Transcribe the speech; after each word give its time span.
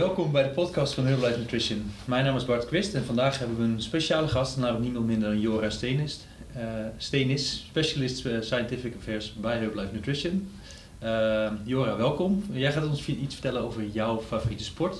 Welkom 0.00 0.32
bij 0.32 0.42
de 0.42 0.48
podcast 0.48 0.94
van 0.94 1.06
Herbalife 1.06 1.38
Nutrition. 1.38 1.92
Mijn 2.04 2.24
naam 2.24 2.36
is 2.36 2.44
Bart 2.44 2.66
Quist 2.66 2.94
en 2.94 3.04
vandaag 3.04 3.38
hebben 3.38 3.56
we 3.56 3.62
een 3.62 3.82
speciale 3.82 4.28
gast, 4.28 4.56
namelijk 4.56 4.84
niemand 4.84 5.06
minder 5.06 5.28
dan 5.28 5.40
Jora 5.40 5.70
Steenis. 5.70 6.20
Uh, 6.56 6.62
Steenis, 6.96 7.64
specialist 7.68 8.26
uh, 8.26 8.40
scientific 8.40 8.94
affairs 8.96 9.34
bij 9.34 9.56
Herbalife 9.56 9.94
Nutrition. 9.94 10.50
Uh, 11.02 11.52
Jora, 11.64 11.96
welkom. 11.96 12.44
Jij 12.50 12.72
gaat 12.72 12.86
ons 12.86 13.06
iets 13.06 13.34
vertellen 13.34 13.62
over 13.62 13.86
jouw 13.86 14.20
favoriete 14.20 14.64
sport, 14.64 14.96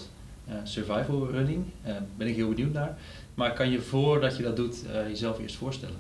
survival 0.64 1.30
running. 1.30 1.64
Daar 1.84 2.02
ben 2.16 2.26
ik 2.26 2.34
heel 2.34 2.48
benieuwd 2.48 2.72
naar. 2.72 2.98
Maar 3.34 3.52
kan 3.52 3.70
je 3.70 3.80
voordat 3.80 4.36
je 4.36 4.42
dat 4.42 4.56
doet 4.56 4.84
jezelf 5.08 5.38
eerst 5.38 5.56
voorstellen? 5.56 5.98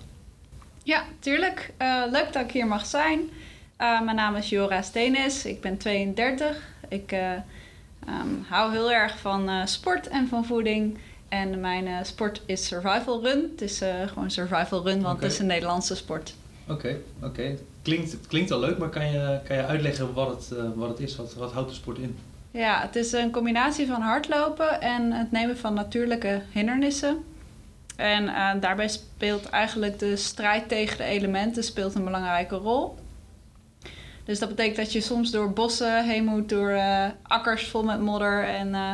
Ja, 0.82 1.04
tuurlijk. 1.18 1.72
leuk 2.10 2.32
dat 2.32 2.44
ik 2.44 2.50
hier 2.50 2.66
mag 2.66 2.86
zijn. 2.86 3.20
mijn 3.76 4.16
naam 4.16 4.36
is 4.36 4.48
Jora 4.48 4.82
Steenis, 4.82 5.44
ik 5.46 5.60
ben 5.60 5.76
32. 5.76 6.68
Ik 6.88 7.14
Um, 8.08 8.44
hou 8.48 8.72
heel 8.72 8.92
erg 8.92 9.18
van 9.18 9.48
uh, 9.48 9.66
sport 9.66 10.08
en 10.08 10.28
van 10.28 10.44
voeding. 10.44 10.98
En 11.28 11.60
mijn 11.60 11.86
uh, 11.86 11.96
sport 12.02 12.42
is 12.46 12.66
survival 12.66 13.22
run. 13.22 13.48
Het 13.50 13.60
is 13.60 13.82
uh, 13.82 13.88
gewoon 14.06 14.30
survival 14.30 14.84
run, 14.84 15.02
want 15.02 15.14
okay. 15.14 15.24
het 15.24 15.32
is 15.32 15.38
een 15.38 15.46
Nederlandse 15.46 15.96
sport. 15.96 16.34
Oké, 16.68 16.96
oké. 17.18 17.26
Okay. 17.26 17.58
Klinkt, 17.82 18.12
het 18.12 18.26
klinkt 18.26 18.50
al 18.50 18.60
leuk, 18.60 18.78
maar 18.78 18.88
kan 18.88 19.10
je, 19.10 19.40
kan 19.44 19.56
je 19.56 19.66
uitleggen 19.66 20.14
wat 20.14 20.28
het, 20.28 20.58
wat 20.74 20.88
het 20.88 21.00
is? 21.00 21.16
Wat, 21.16 21.34
wat 21.34 21.52
houdt 21.52 21.68
de 21.68 21.74
sport 21.74 21.98
in? 21.98 22.18
Ja, 22.50 22.80
het 22.80 22.96
is 22.96 23.12
een 23.12 23.30
combinatie 23.30 23.86
van 23.86 24.00
hardlopen 24.00 24.80
en 24.80 25.12
het 25.12 25.32
nemen 25.32 25.58
van 25.58 25.74
natuurlijke 25.74 26.42
hindernissen. 26.52 27.24
En 27.96 28.26
daarbij 28.60 28.88
speelt 28.88 29.48
eigenlijk 29.48 29.98
de 29.98 30.16
strijd 30.16 30.68
tegen 30.68 30.96
de 30.96 31.04
elementen 31.04 31.64
speelt 31.64 31.94
een 31.94 32.04
belangrijke 32.04 32.56
rol. 32.56 32.96
Dus 34.30 34.38
dat 34.38 34.48
betekent 34.48 34.76
dat 34.76 34.92
je 34.92 35.00
soms 35.00 35.30
door 35.30 35.52
bossen 35.52 36.04
heen 36.04 36.24
moet, 36.24 36.48
door 36.48 36.70
uh, 36.70 37.06
akkers 37.22 37.68
vol 37.68 37.82
met 37.82 38.00
modder 38.00 38.44
en 38.44 38.68
uh, 38.68 38.90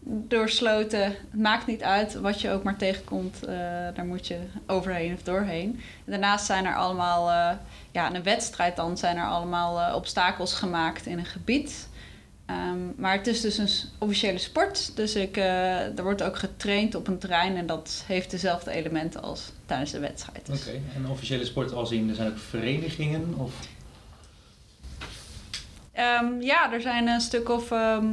door 0.00 0.48
sloten. 0.48 1.02
Het 1.02 1.40
maakt 1.40 1.66
niet 1.66 1.82
uit 1.82 2.14
wat 2.14 2.40
je 2.40 2.50
ook 2.50 2.62
maar 2.62 2.76
tegenkomt, 2.76 3.38
uh, 3.42 3.48
daar 3.94 4.04
moet 4.04 4.26
je 4.26 4.38
overheen 4.66 5.14
of 5.14 5.22
doorheen. 5.22 5.80
En 6.04 6.10
daarnaast 6.10 6.46
zijn 6.46 6.66
er 6.66 6.76
allemaal, 6.76 7.30
ja, 7.90 8.08
in 8.08 8.14
een 8.14 8.22
wedstrijd 8.22 8.76
dan 8.76 8.98
zijn 8.98 9.16
er 9.16 9.26
allemaal 9.26 9.94
obstakels 9.94 10.54
gemaakt 10.54 11.06
in 11.06 11.18
een 11.18 11.26
gebied. 11.26 11.88
Um, 12.50 12.94
maar 12.96 13.16
het 13.16 13.26
is 13.26 13.40
dus 13.40 13.58
een 13.58 13.68
officiële 13.98 14.38
sport. 14.38 14.96
Dus 14.96 15.14
ik, 15.14 15.36
er 15.36 16.02
wordt 16.02 16.22
ook 16.22 16.38
getraind 16.38 16.94
op 16.94 17.06
een 17.06 17.18
terrein 17.18 17.56
en 17.56 17.66
dat 17.66 18.04
heeft 18.06 18.30
dezelfde 18.30 18.70
elementen 18.70 19.22
als 19.22 19.52
tijdens 19.66 19.90
de 19.90 19.98
wedstrijd. 19.98 20.48
Oké, 20.48 20.80
en 20.94 21.08
officiële 21.10 21.44
sport 21.44 21.72
als 21.72 21.90
in, 21.90 22.08
er 22.08 22.14
zijn 22.14 22.28
ook 22.28 22.38
verenigingen? 22.38 23.34
Of? 23.38 23.52
Um, 25.98 26.42
ja, 26.42 26.72
er 26.72 26.80
zijn 26.80 27.08
een 27.08 27.20
stuk 27.20 27.48
of 27.48 27.70
um, 27.70 27.78
ehm, 27.78 28.06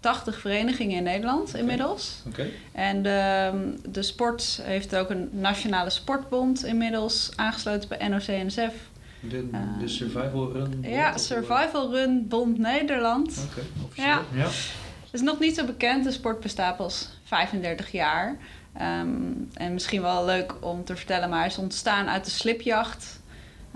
80 0.00 0.40
verenigingen 0.40 0.96
in 0.96 1.02
Nederland 1.02 1.48
okay. 1.48 1.60
inmiddels. 1.60 2.22
Okay. 2.26 2.52
En 2.72 3.02
de, 3.02 3.50
de 3.88 4.02
sport 4.02 4.60
heeft 4.62 4.96
ook 4.96 5.10
een 5.10 5.28
nationale 5.32 5.90
sportbond 5.90 6.64
inmiddels 6.64 7.30
aangesloten 7.36 7.88
bij 7.88 8.08
NOC-NSF. 8.08 8.74
De, 9.20 9.50
de 9.80 9.88
Survival 9.88 10.52
Run? 10.52 10.78
Ja, 10.82 11.16
Survival 11.16 11.90
Run 11.90 12.28
Bond 12.28 12.58
Nederland. 12.58 13.46
Oké, 13.50 13.66
okay, 13.84 14.04
ja. 14.04 14.22
ja. 14.32 14.44
Het 14.44 15.12
is 15.12 15.20
nog 15.20 15.38
niet 15.38 15.54
zo 15.54 15.64
bekend. 15.64 16.04
De 16.04 16.10
sport 16.10 16.40
bestaat 16.40 16.76
pas 16.76 17.08
35 17.22 17.92
jaar. 17.92 18.36
Um, 18.80 19.48
en 19.54 19.72
misschien 19.72 20.02
wel 20.02 20.24
leuk 20.24 20.54
om 20.60 20.84
te 20.84 20.96
vertellen, 20.96 21.28
maar 21.28 21.38
hij 21.38 21.48
is 21.48 21.58
ontstaan 21.58 22.08
uit 22.08 22.24
de 22.24 22.30
slipjacht 22.30 23.20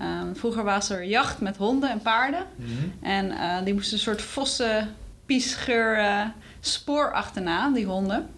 Um, 0.01 0.37
vroeger 0.37 0.65
was 0.65 0.91
er 0.91 1.05
jacht 1.05 1.41
met 1.41 1.57
honden 1.57 1.91
en 1.91 2.03
paarden. 2.03 2.45
Mhm. 2.57 2.71
En 3.01 3.31
uh, 3.31 3.57
die 3.65 3.75
moesten 3.75 3.93
een 3.93 4.03
soort 4.03 4.23
vossen, 4.23 4.95
piesgeur 5.27 5.99
uh, 5.99 6.25
spoor 6.61 7.13
achterna, 7.13 7.71
die 7.71 7.87
honden. 7.87 8.29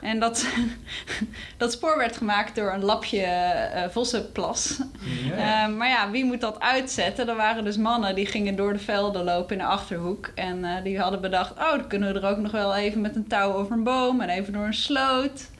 En 0.00 0.20
dat, 0.20 0.46
dat 1.56 1.72
spoor 1.72 1.98
werd 1.98 2.16
gemaakt 2.16 2.54
door 2.54 2.72
een 2.72 2.84
lapje 2.84 3.26
uh, 3.74 3.82
vossenplas. 3.90 4.80
Ja. 5.36 5.66
maar 5.66 5.88
ja, 5.88 6.10
wie 6.10 6.24
moet 6.24 6.40
dat 6.40 6.60
uitzetten? 6.60 7.28
Er 7.28 7.36
waren 7.36 7.64
dus 7.64 7.76
mannen 7.76 8.14
die 8.14 8.26
gingen 8.26 8.56
door 8.56 8.72
de 8.72 8.78
velden 8.78 9.24
lopen 9.24 9.52
in 9.52 9.62
de 9.62 9.68
achterhoek. 9.68 10.30
En 10.34 10.82
die 10.82 10.98
hadden 10.98 11.20
bedacht, 11.20 11.52
oh, 11.52 11.70
dan 11.70 11.86
kunnen 11.86 12.12
we 12.12 12.20
er 12.20 12.28
ook 12.28 12.38
nog 12.38 12.52
wel 12.52 12.74
even 12.74 13.00
met 13.00 13.16
een 13.16 13.26
touw 13.26 13.52
over 13.52 13.72
een 13.72 13.82
boom 13.82 14.20
en 14.20 14.28
even 14.28 14.52
door 14.52 14.66
een 14.66 14.74
sloot. 14.74 15.52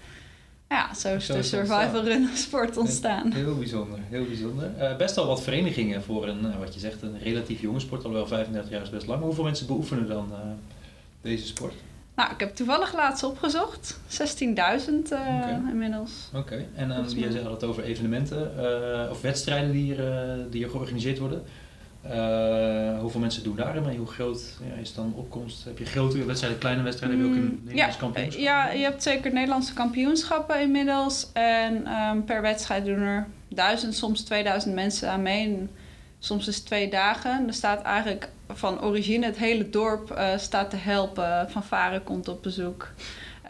Ja, 0.75 0.95
zo 0.95 1.15
is 1.15 1.27
zo 1.27 1.35
de 1.35 1.43
survival 1.43 2.05
run 2.05 2.29
sport 2.35 2.77
ontstaan. 2.77 3.33
Heel 3.33 3.59
bijzonder, 3.59 3.99
heel 4.09 4.25
bijzonder. 4.25 4.71
Uh, 4.79 4.97
best 4.97 5.15
wel 5.15 5.27
wat 5.27 5.43
verenigingen 5.43 6.03
voor 6.03 6.29
een, 6.29 6.45
uh, 6.45 6.59
wat 6.59 6.75
je 6.75 6.81
zegt, 6.81 7.03
een 7.03 7.19
relatief 7.19 7.61
jonge 7.61 7.81
sport. 7.81 8.05
Alhoewel 8.05 8.27
35 8.27 8.71
jaar 8.71 8.83
is 8.83 8.91
best 8.91 9.07
lang. 9.07 9.23
Hoeveel 9.23 9.45
mensen 9.45 9.67
beoefenen 9.67 10.09
dan 10.09 10.29
uh, 10.33 10.39
deze 11.21 11.47
sport? 11.47 11.75
Nou, 12.15 12.33
ik 12.33 12.41
heb 12.41 12.55
toevallig 12.55 12.95
laatst 12.95 13.25
opgezocht. 13.25 13.99
16.000 14.09 14.47
okay. 15.05 15.61
inmiddels. 15.71 16.29
Oké, 16.35 16.39
okay. 16.39 16.69
en 16.75 16.91
um, 16.91 17.09
jij 17.09 17.43
had 17.43 17.51
het 17.51 17.65
over 17.65 17.85
evenementen 17.85 18.51
of 19.11 19.21
wedstrijden 19.21 19.73
die 19.73 19.83
hier, 19.83 19.97
die 20.51 20.61
hier 20.61 20.71
georganiseerd 20.71 21.19
worden. 21.19 21.43
Uh, 22.07 23.01
hoeveel 23.01 23.21
mensen 23.21 23.43
doen 23.43 23.57
daar 23.57 23.83
mee? 23.83 23.97
Hoe 23.97 24.07
groot 24.07 24.43
ja, 24.69 24.81
is 24.81 24.95
dan 24.95 25.13
opkomst? 25.17 25.65
Heb 25.65 25.79
je 25.79 25.85
grote 25.85 26.25
wedstrijden, 26.25 26.61
kleine 26.61 26.83
wedstrijden? 26.83 27.19
Heb 27.19 27.29
je 27.29 27.33
ook 27.33 27.39
een 27.39 27.45
mm, 27.45 27.61
Nederlands 27.65 27.95
ja, 27.95 28.01
kampioenschap? 28.01 28.43
Ja, 28.43 28.71
je 28.71 28.83
hebt 28.83 29.03
zeker 29.03 29.33
Nederlandse 29.33 29.75
kampioenschappen 29.75 30.61
inmiddels. 30.61 31.31
En 31.33 31.93
um, 31.93 32.25
per 32.25 32.43
wedstrijd 32.43 32.85
doen 32.85 33.01
er 33.01 33.27
duizend, 33.49 33.95
soms 33.95 34.23
2000 34.23 34.75
mensen 34.75 35.11
aan 35.11 35.23
mee. 35.23 35.45
En 35.45 35.71
soms 36.19 36.49
is 36.49 36.57
het 36.57 36.67
twee 36.67 36.91
dagen. 36.91 37.47
Er 37.47 37.55
staat 37.55 37.83
eigenlijk 37.83 38.29
van 38.49 38.83
origine 38.83 39.27
het 39.27 39.37
hele 39.37 39.71
dorp 39.71 40.11
uh, 40.11 40.39
staat 40.39 40.71
te 40.71 40.77
helpen. 40.77 41.51
Van 41.51 41.65
Varen 41.65 42.03
komt 42.03 42.29
op 42.29 42.43
bezoek. 42.43 42.93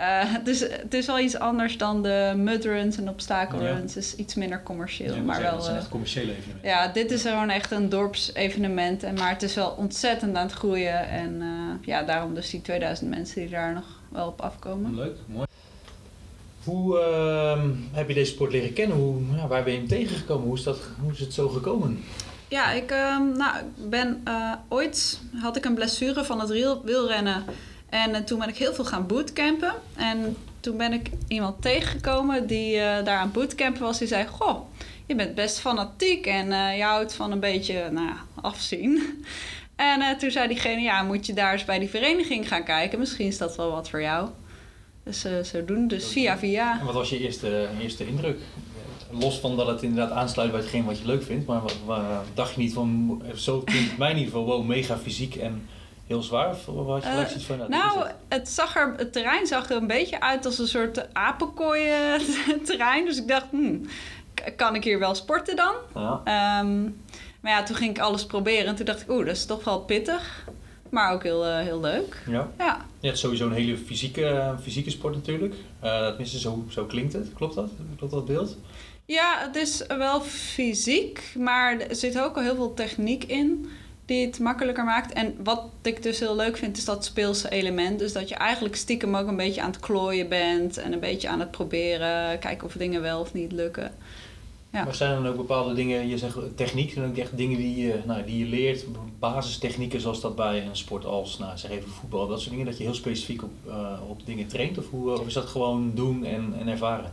Uh, 0.00 0.34
dus 0.44 0.60
het 0.60 0.94
is 0.94 1.06
wel 1.06 1.18
iets 1.18 1.38
anders 1.38 1.78
dan 1.78 2.02
de 2.02 2.32
mudruns 2.36 2.96
en 2.96 3.08
obstakelruns. 3.08 3.94
Het 3.94 4.04
is 4.04 4.16
iets 4.16 4.34
minder 4.34 4.62
commercieel. 4.62 5.14
Ja, 5.14 5.22
maar 5.22 5.42
wel, 5.42 5.52
dat 5.52 5.64
zijn 5.64 5.76
echt 5.76 5.88
commerciële 5.88 6.30
evenementen. 6.30 6.68
Ja, 6.68 6.88
dit 6.88 7.10
is 7.10 7.22
gewoon 7.22 7.50
echt 7.50 7.70
een 7.70 7.88
dorpsevenement. 7.88 9.02
En, 9.02 9.14
maar 9.14 9.30
het 9.30 9.42
is 9.42 9.54
wel 9.54 9.70
ontzettend 9.70 10.36
aan 10.36 10.46
het 10.46 10.52
groeien. 10.54 11.08
En 11.08 11.34
uh, 11.34 11.86
ja, 11.86 12.02
daarom 12.02 12.34
dus 12.34 12.50
die 12.50 12.62
2000 12.62 13.10
mensen 13.10 13.40
die 13.40 13.50
daar 13.50 13.72
nog 13.72 13.84
wel 14.08 14.26
op 14.26 14.40
afkomen. 14.40 14.94
Leuk, 14.94 15.16
mooi. 15.26 15.46
Hoe 16.64 16.98
uh, 16.98 17.62
heb 17.92 18.08
je 18.08 18.14
deze 18.14 18.32
sport 18.32 18.52
leren 18.52 18.72
kennen? 18.72 18.96
Hoe, 18.96 19.20
waar 19.48 19.62
ben 19.62 19.72
je 19.72 19.78
hem 19.78 19.88
tegengekomen? 19.88 20.46
Hoe 20.46 20.56
is, 20.56 20.62
dat, 20.62 20.78
hoe 21.00 21.12
is 21.12 21.20
het 21.20 21.32
zo 21.32 21.48
gekomen? 21.48 22.04
Ja, 22.48 22.70
ik 22.70 22.90
nou, 23.36 23.56
ben 23.88 24.22
uh, 24.28 24.52
ooit 24.68 25.20
had 25.34 25.56
ik 25.56 25.64
een 25.64 25.74
blessure 25.74 26.24
van 26.24 26.40
het 26.40 26.48
wielrennen. 26.84 27.44
En 27.94 28.10
uh, 28.10 28.16
toen 28.16 28.38
ben 28.38 28.48
ik 28.48 28.56
heel 28.56 28.74
veel 28.74 28.84
gaan 28.84 29.06
bootcampen. 29.06 29.74
En 29.96 30.36
toen 30.60 30.76
ben 30.76 30.92
ik 30.92 31.10
iemand 31.28 31.62
tegengekomen 31.62 32.46
die 32.46 32.74
uh, 32.74 33.04
daar 33.04 33.18
aan 33.18 33.32
bootcampen 33.32 33.82
was. 33.82 33.98
Die 33.98 34.08
zei, 34.08 34.26
goh, 34.26 34.60
je 35.06 35.14
bent 35.14 35.34
best 35.34 35.58
fanatiek 35.58 36.26
en 36.26 36.46
uh, 36.46 36.76
je 36.76 36.82
houdt 36.82 37.14
van 37.14 37.32
een 37.32 37.40
beetje 37.40 37.90
nou, 37.90 38.10
afzien. 38.40 39.02
En 39.76 40.18
toen 40.18 40.30
zei 40.30 40.48
diegene, 40.48 40.80
ja, 40.80 41.02
moet 41.02 41.26
je 41.26 41.32
daar 41.32 41.52
eens 41.52 41.64
bij 41.64 41.78
die 41.78 41.88
vereniging 41.88 42.48
gaan 42.48 42.64
kijken. 42.64 42.98
Misschien 42.98 43.26
is 43.26 43.38
dat 43.38 43.56
wel 43.56 43.70
wat 43.70 43.90
voor 43.90 44.00
jou. 44.00 44.28
Dus 45.04 45.20
zo 45.20 45.64
doen, 45.64 45.88
dus 45.88 46.06
via 46.06 46.38
via. 46.38 46.80
En 46.80 46.86
wat 46.86 46.94
was 46.94 47.10
je 47.10 47.18
eerste, 47.18 47.68
eerste 47.80 48.06
indruk? 48.06 48.38
Los 49.10 49.38
van 49.38 49.56
dat 49.56 49.66
het 49.66 49.82
inderdaad 49.82 50.16
aansluit 50.16 50.50
bij 50.50 50.60
hetgeen 50.60 50.84
wat 50.84 50.98
je 50.98 51.06
leuk 51.06 51.22
vindt. 51.22 51.46
Maar 51.46 51.60
wat, 51.60 51.76
wat 51.84 52.02
dacht 52.34 52.54
je 52.54 52.60
niet 52.60 52.72
van, 52.72 53.22
zo 53.34 53.60
klinkt 53.60 53.98
mij 53.98 54.10
in 54.10 54.16
ieder 54.16 54.32
geval, 54.32 54.46
wow, 54.46 54.64
mega 54.66 54.98
fysiek 54.98 55.34
en 55.34 55.68
heel 56.06 56.22
zwaar? 56.22 56.50
Of 56.50 56.64
wat 56.86 57.02
je 57.02 57.34
uh, 57.36 57.40
van? 57.40 57.56
Nou, 57.58 57.70
nou 57.70 58.08
het, 58.28 58.48
zag 58.48 58.76
er, 58.76 58.94
het 58.96 59.12
terrein 59.12 59.46
zag 59.46 59.70
er 59.70 59.76
een 59.76 59.86
beetje 59.86 60.20
uit 60.20 60.46
als 60.46 60.58
een 60.58 60.68
soort 60.68 61.14
apenkooi 61.14 61.90
terrein. 62.64 63.04
Dus 63.08 63.18
ik 63.18 63.28
dacht, 63.28 63.46
hmm, 63.50 63.86
kan 64.56 64.74
ik 64.74 64.84
hier 64.84 64.98
wel 64.98 65.14
sporten 65.14 65.56
dan? 65.56 65.74
Ja. 65.94 66.60
Um, 66.60 67.02
maar 67.44 67.52
ja, 67.52 67.62
toen 67.62 67.76
ging 67.76 67.90
ik 67.90 68.02
alles 68.02 68.26
proberen. 68.26 68.66
En 68.66 68.74
toen 68.74 68.84
dacht 68.84 69.00
ik, 69.00 69.10
oeh, 69.10 69.26
dat 69.26 69.36
is 69.36 69.46
toch 69.46 69.64
wel 69.64 69.80
pittig. 69.80 70.48
Maar 70.88 71.12
ook 71.12 71.22
heel, 71.22 71.46
uh, 71.46 71.58
heel 71.58 71.80
leuk. 71.80 72.22
Ja. 72.26 72.50
ja. 72.58 72.86
Je 73.00 73.06
hebt 73.06 73.18
sowieso 73.18 73.46
een 73.46 73.52
hele 73.52 73.76
fysieke, 73.76 74.54
fysieke 74.62 74.90
sport 74.90 75.14
natuurlijk. 75.14 75.54
Uh, 75.84 76.06
tenminste, 76.06 76.38
zo, 76.38 76.64
zo 76.68 76.84
klinkt 76.84 77.12
het. 77.12 77.32
Klopt 77.34 77.54
dat? 77.54 77.70
Klopt 77.96 78.12
dat 78.12 78.24
beeld? 78.24 78.56
Ja, 79.04 79.38
het 79.38 79.56
is 79.56 79.86
wel 79.86 80.20
fysiek. 80.20 81.34
Maar 81.38 81.78
er 81.78 81.96
zit 81.96 82.20
ook 82.20 82.36
al 82.36 82.42
heel 82.42 82.54
veel 82.54 82.74
techniek 82.74 83.24
in 83.24 83.70
die 84.06 84.26
het 84.26 84.38
makkelijker 84.38 84.84
maakt. 84.84 85.12
En 85.12 85.34
wat 85.44 85.62
ik 85.82 86.02
dus 86.02 86.20
heel 86.20 86.36
leuk 86.36 86.56
vind, 86.56 86.76
is 86.76 86.84
dat 86.84 87.04
speelse 87.04 87.50
element. 87.50 87.98
Dus 87.98 88.12
dat 88.12 88.28
je 88.28 88.34
eigenlijk 88.34 88.76
stiekem 88.76 89.16
ook 89.16 89.28
een 89.28 89.36
beetje 89.36 89.62
aan 89.62 89.70
het 89.70 89.80
klooien 89.80 90.28
bent 90.28 90.76
en 90.76 90.92
een 90.92 91.00
beetje 91.00 91.28
aan 91.28 91.40
het 91.40 91.50
proberen, 91.50 92.38
kijken 92.38 92.66
of 92.66 92.72
dingen 92.72 93.02
wel 93.02 93.20
of 93.20 93.32
niet 93.32 93.52
lukken. 93.52 93.92
Ja. 94.74 94.84
Maar 94.84 94.94
zijn 94.94 95.10
er 95.10 95.22
dan 95.22 95.26
ook 95.26 95.36
bepaalde 95.36 95.74
dingen, 95.74 96.08
je 96.08 96.18
zegt 96.18 96.36
techniek, 96.54 96.92
zijn 96.92 97.06
ook 97.06 97.16
echt 97.16 97.36
dingen 97.36 97.56
die 97.56 97.86
je, 97.86 98.00
nou, 98.06 98.24
die 98.24 98.38
je 98.38 98.44
leert, 98.44 98.84
basistechnieken 99.18 100.00
zoals 100.00 100.20
dat 100.20 100.36
bij 100.36 100.66
een 100.66 100.76
sport 100.76 101.04
als, 101.04 101.38
nou, 101.38 101.58
zeg 101.58 101.70
even 101.70 101.90
voetbal, 101.90 102.26
dat 102.26 102.38
soort 102.38 102.50
dingen, 102.50 102.66
dat 102.66 102.76
je 102.76 102.84
heel 102.84 102.94
specifiek 102.94 103.42
op, 103.42 103.52
uh, 103.66 104.00
op 104.08 104.26
dingen 104.26 104.46
traint? 104.46 104.78
Of, 104.78 104.90
hoe, 104.90 105.12
of 105.12 105.26
is 105.26 105.32
dat 105.32 105.44
gewoon 105.44 105.92
doen 105.94 106.24
en, 106.24 106.54
en 106.58 106.68
ervaren? 106.68 107.12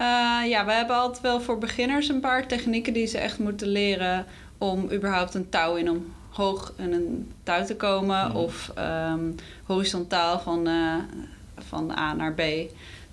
Uh, 0.00 0.50
ja, 0.50 0.64
we 0.64 0.72
hebben 0.72 0.96
altijd 0.96 1.22
wel 1.22 1.40
voor 1.40 1.58
beginners 1.58 2.08
een 2.08 2.20
paar 2.20 2.46
technieken 2.46 2.92
die 2.92 3.06
ze 3.06 3.18
echt 3.18 3.38
moeten 3.38 3.68
leren 3.68 4.26
om 4.60 4.90
überhaupt 4.92 5.34
een 5.34 5.48
touw 5.48 5.74
in 5.76 5.86
een 5.86 6.12
hoog 6.30 6.72
in 6.76 6.92
een 6.92 7.32
touw 7.42 7.64
te 7.64 7.76
komen 7.76 8.28
Mhm. 8.28 8.36
of 8.36 8.72
ehm, 8.74 9.30
horizontaal 9.64 10.38
van, 10.40 10.66
eh, 10.66 10.94
van 11.58 11.90
A 11.90 12.14
naar 12.14 12.32
B 12.34 12.40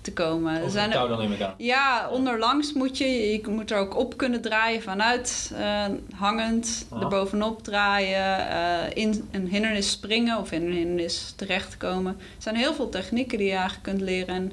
te 0.00 0.12
komen. 0.12 0.58
Over 0.58 0.70
zijn 0.70 0.90
touw 0.90 1.08
dan 1.08 1.18
neem 1.18 1.32
ik 1.32 1.40
aan. 1.40 1.54
ja, 1.56 2.08
onderlangs 2.10 2.72
moet 2.72 2.98
je. 2.98 3.04
Je 3.06 3.42
moet 3.48 3.70
er 3.70 3.78
ook 3.78 3.96
op 3.96 4.16
kunnen 4.16 4.40
draaien 4.40 4.82
vanuit 4.82 5.52
eh, 5.56 5.84
hangend, 6.14 6.86
Ja. 6.90 7.00
er 7.00 7.08
bovenop 7.08 7.62
draaien, 7.62 8.48
eh, 8.48 9.02
in 9.02 9.28
een 9.30 9.46
hindernis 9.48 9.90
springen 9.90 10.38
of 10.38 10.52
in 10.52 10.66
een 10.66 10.72
hindernis 10.72 11.32
terechtkomen. 11.36 12.12
Er 12.18 12.42
zijn 12.42 12.56
heel 12.56 12.74
veel 12.74 12.88
technieken 12.88 13.38
die 13.38 13.46
je 13.46 13.52
eigenlijk 13.52 13.82
kunt 13.82 14.00
leren. 14.00 14.34
En 14.34 14.52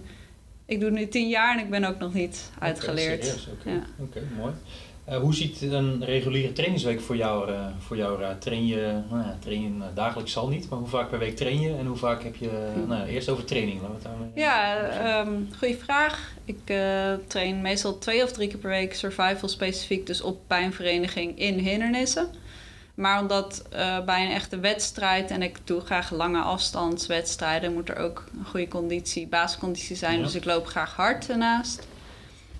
ik 0.65 0.79
doe 0.79 0.89
het 0.89 0.99
nu 0.99 1.07
tien 1.07 1.27
jaar 1.29 1.57
en 1.57 1.63
ik 1.63 1.69
ben 1.69 1.83
ook 1.85 1.99
nog 1.99 2.13
niet 2.13 2.49
uitgeleerd. 2.59 3.13
Oké, 3.19 3.25
serieus, 3.25 3.47
Oké, 3.59 3.69
Ja. 3.69 3.81
Oké, 3.99 4.21
mooi. 4.37 4.53
Eh, 5.05 5.17
hoe 5.17 5.35
ziet 5.35 5.61
een 5.61 6.05
reguliere 6.05 6.53
trainingsweek 6.53 7.01
voor 7.01 7.15
jou, 7.15 7.51
eh 7.51 7.65
voor 7.79 7.97
jou 7.97 8.17
eruit? 8.17 8.41
Train 8.41 8.65
je, 8.65 9.01
nou 9.09 9.21
ja, 9.23 9.37
train 9.39 9.61
je 9.61 9.69
eh, 9.79 9.85
dagelijks 9.93 10.31
zal 10.31 10.47
niet, 10.47 10.69
maar 10.69 10.79
hoe 10.79 10.87
vaak 10.87 11.09
per 11.09 11.19
week 11.19 11.35
train 11.35 11.59
je 11.59 11.75
en 11.75 11.85
hoe 11.85 11.97
vaak 11.97 12.23
heb 12.23 12.35
je, 12.35 12.49
Hm. 12.73 12.87
nou 12.87 13.07
eerst 13.07 13.29
over 13.29 13.45
training, 13.45 13.81
laten 13.81 13.95
we 13.95 14.01
het 14.01 14.03
daarmee 14.03 14.29
Ja, 14.35 14.77
ehm 14.77 15.33
goede 15.57 15.77
vraag. 15.77 16.33
Ik 16.45 16.59
eh, 16.65 17.13
train 17.27 17.61
meestal 17.61 17.97
twee 17.97 18.23
of 18.23 18.31
drie 18.31 18.47
keer 18.47 18.57
per 18.57 18.69
week 18.69 18.95
survival 18.95 19.49
specifiek, 19.49 20.05
dus 20.07 20.21
op 20.21 20.39
bij 20.47 20.63
een 20.63 20.73
vereniging 20.73 21.39
in 21.39 21.57
hindernissen. 21.57 22.27
Maar 22.95 23.19
omdat 23.19 23.63
bij 24.05 24.25
een 24.25 24.31
echte 24.31 24.59
wedstrijd, 24.59 25.31
en 25.31 25.41
ik 25.41 25.57
doe 25.63 25.81
graag 25.81 26.11
lange 26.11 26.41
afstandswedstrijden, 26.41 27.73
moet 27.73 27.89
er 27.89 27.97
ook 27.97 28.23
een 28.39 28.45
goede 28.45 28.67
conditie, 28.67 29.27
basisconditie 29.27 29.95
zijn. 29.95 30.17
Ja. 30.17 30.23
Dus 30.23 30.35
ik 30.35 30.45
loop 30.45 30.65
graag 30.67 30.95
hard 30.95 31.29
ernaast. 31.29 31.87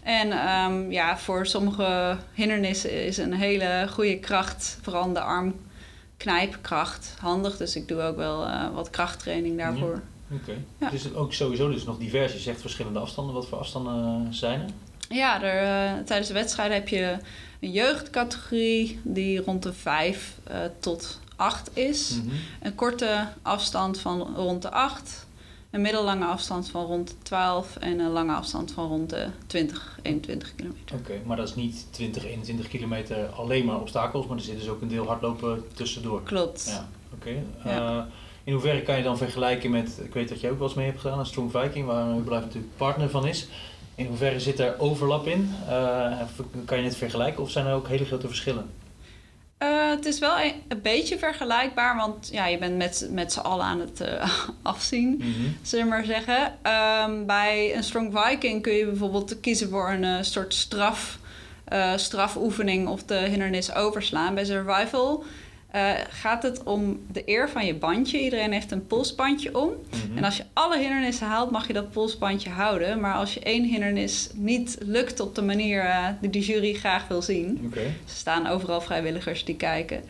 En 0.05 0.31
ehm, 0.31 0.91
ja, 0.91 1.17
voor 1.17 1.45
sommige 1.45 2.17
hindernissen 2.33 3.05
is 3.05 3.17
een 3.17 3.33
hele 3.33 3.87
goede 3.91 4.19
kracht, 4.19 4.77
vooral 4.81 5.13
de 5.13 5.21
armknijpkracht, 5.21 7.15
handig. 7.19 7.57
Dus 7.57 7.75
ik 7.75 7.87
doe 7.87 8.01
ook 8.01 8.15
wel 8.15 8.45
eh, 8.45 8.73
wat 8.73 8.89
krachttraining 8.89 9.57
daarvoor. 9.57 10.01
Oké. 10.31 10.51
Ja. 10.79 10.85
Het 10.85 10.93
is 10.93 11.13
ook 11.13 11.33
sowieso 11.33 11.69
dus 11.69 11.83
nog 11.83 11.97
divers. 11.97 12.33
Je 12.33 12.39
zegt 12.39 12.61
verschillende 12.61 12.99
afstanden. 12.99 13.33
Wat 13.33 13.47
voor 13.47 13.57
afstanden 13.57 14.25
eh, 14.25 14.33
zijn 14.33 14.61
er? 14.61 14.69
Ja, 15.15 15.43
er, 15.43 15.63
eh, 15.63 16.03
tijdens 16.03 16.27
de 16.27 16.33
wedstrijden 16.33 16.75
heb 16.75 16.87
je 16.87 17.17
een 17.59 17.71
jeugdcategorie 17.71 18.99
die 19.03 19.41
rond 19.41 19.63
de 19.63 19.73
5 19.73 20.37
eh, 20.43 20.57
tot 20.79 21.19
8 21.35 21.77
is. 21.77 22.09
Mhm. 22.09 22.35
Een 22.61 22.75
korte 22.75 23.27
afstand 23.41 23.99
van 23.99 24.35
rond 24.35 24.61
de 24.61 24.71
8. 24.71 25.25
Een 25.75 25.81
middellange 25.81 26.25
afstand 26.25 26.69
van 26.69 26.85
rond 26.85 27.07
de 27.07 27.15
12. 27.23 27.75
En 27.75 27.99
een 27.99 28.11
lange 28.11 28.33
afstand 28.33 28.71
van 28.71 28.87
rond 28.87 29.09
de 29.09 29.27
20, 29.47 29.99
21 30.01 30.55
kilometer. 30.55 30.95
Oké, 30.95 31.21
maar 31.25 31.37
dat 31.37 31.47
is 31.47 31.55
niet 31.55 31.87
20, 31.89 32.25
21 32.25 32.67
kilometer 32.67 33.25
alleen 33.25 33.65
maar 33.65 33.79
obstakels, 33.79 34.27
maar 34.27 34.37
er 34.37 34.43
zit 34.43 34.57
dus 34.57 34.67
ook 34.67 34.81
een 34.81 34.87
deel 34.87 35.05
hardlopen 35.05 35.63
tussendoor. 35.73 36.23
Klopt. 36.23 36.65
Ja, 36.67 36.87
oké. 37.13 37.43
Ja. 37.63 37.97
Eh, 37.97 38.05
in 38.43 38.53
hoeverre 38.53 38.81
kan 38.81 38.97
je 38.97 39.03
dan 39.03 39.17
vergelijken 39.17 39.71
met, 39.71 39.99
ik 40.03 40.13
weet 40.13 40.29
dat 40.29 40.41
jij 40.41 40.51
ook 40.51 40.57
wel 40.57 40.67
eens 40.67 40.77
mee 40.77 40.85
hebt 40.85 40.99
gedaan 40.99 41.17
aan 41.17 41.25
Strong 41.25 41.51
Viking, 41.51 41.85
waar 41.85 42.05
Herbalife 42.05 42.45
natuurlijk 42.45 42.77
partner 42.77 43.09
van 43.09 43.27
is. 43.27 43.47
In 43.95 44.05
hoeverre 44.05 44.39
zit 44.39 44.59
er 44.59 44.79
overlap 44.79 45.27
in? 45.27 45.55
Eh, 45.67 46.21
kan 46.65 46.77
je 46.77 46.83
het 46.83 46.97
vergelijken 46.97 47.43
of 47.43 47.49
zijn 47.49 47.65
er 47.65 47.73
ook 47.73 47.87
hele 47.87 48.05
grote 48.05 48.27
verschillen? 48.27 48.69
Eh, 49.57 49.89
het 49.89 50.05
is 50.05 50.19
wel 50.19 50.39
een, 50.39 50.53
een 50.67 50.81
beetje 50.81 51.17
vergelijkbaar, 51.17 51.95
want 51.95 52.29
ja, 52.31 52.45
je 52.45 52.57
bent 52.57 52.77
met, 52.77 53.07
met 53.11 53.33
z'n 53.33 53.39
allen 53.39 53.65
aan 53.65 53.79
het 53.79 54.01
eh, 54.01 54.29
afzien. 54.61 55.15
Mhm. 55.17 55.29
zullen 55.61 55.85
we 55.85 55.91
maar 55.91 56.05
zeggen. 56.05 56.53
Ehm, 56.61 57.25
bij 57.25 57.75
een 57.75 57.83
Strong 57.83 58.13
Viking 58.17 58.61
kun 58.61 58.73
je 58.73 58.85
bijvoorbeeld 58.85 59.39
kiezen 59.39 59.69
voor 59.69 59.89
een 59.89 60.03
eh, 60.03 60.21
soort 60.21 60.53
straf, 60.53 61.19
strafoefening 61.95 62.87
of 62.87 63.03
de 63.03 63.15
hindernis 63.15 63.73
overslaan. 63.73 64.35
Bij 64.35 64.45
survival 64.45 65.23
eh, 65.75 65.91
gaat 66.09 66.43
het 66.43 66.63
om 66.63 67.05
de 67.11 67.21
eer 67.25 67.49
van 67.49 67.65
je 67.65 67.75
bandje. 67.75 68.19
Iedereen 68.19 68.51
heeft 68.51 68.71
een 68.71 68.87
polsbandje 68.87 69.59
om. 69.59 69.69
Mhm. 69.69 70.17
En 70.17 70.23
als 70.23 70.37
je 70.37 70.43
alle 70.53 70.77
hindernissen 70.77 71.27
haalt, 71.27 71.51
mag 71.51 71.67
je 71.67 71.73
dat 71.73 71.91
polsbandje 71.91 72.49
houden. 72.49 72.99
Maar 72.99 73.13
als 73.13 73.33
je 73.33 73.39
één 73.39 73.63
hindernis 73.63 74.29
niet 74.33 74.77
lukt 74.79 75.19
op 75.19 75.35
de 75.35 75.41
manier 75.41 75.81
eh, 75.81 76.07
die 76.21 76.29
de 76.29 76.39
jury 76.39 76.73
graag 76.73 77.07
wil 77.07 77.21
zien, 77.21 77.71
er 77.75 77.93
staan 78.05 78.47
overal 78.47 78.81
vrijwilligers 78.81 79.45
die 79.45 79.55
kijken. 79.55 80.03